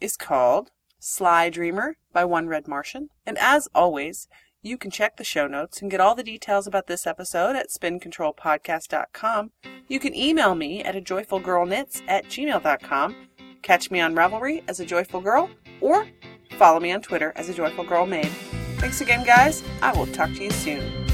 is 0.00 0.16
called 0.16 0.70
Sly 0.98 1.50
Dreamer 1.50 1.96
by 2.12 2.24
One 2.24 2.46
Red 2.46 2.68
Martian. 2.68 3.08
And 3.26 3.36
as 3.38 3.68
always, 3.74 4.28
you 4.62 4.76
can 4.76 4.90
check 4.90 5.16
the 5.16 5.24
show 5.24 5.46
notes 5.46 5.80
and 5.80 5.90
get 5.90 6.00
all 6.00 6.14
the 6.14 6.22
details 6.22 6.66
about 6.66 6.86
this 6.86 7.06
episode 7.06 7.56
at 7.56 7.70
spincontrolpodcast.com. 7.70 9.50
You 9.88 10.00
can 10.00 10.14
email 10.14 10.54
me 10.54 10.82
at 10.82 10.96
a 10.96 11.00
joyfulgirlknits 11.00 12.02
at 12.08 12.26
gmail.com. 12.26 13.16
Catch 13.62 13.90
me 13.90 14.00
on 14.00 14.14
Ravelry 14.14 14.62
as 14.68 14.80
a 14.80 14.86
joyful 14.86 15.20
girl 15.20 15.50
or 15.80 16.06
follow 16.58 16.80
me 16.80 16.92
on 16.92 17.02
Twitter 17.02 17.32
as 17.36 17.48
a 17.48 17.54
joyful 17.54 17.84
girl 17.84 18.06
maid. 18.06 18.30
Thanks 18.78 19.00
again, 19.00 19.24
guys. 19.24 19.62
I 19.82 19.92
will 19.96 20.06
talk 20.06 20.32
to 20.34 20.44
you 20.44 20.50
soon. 20.50 21.07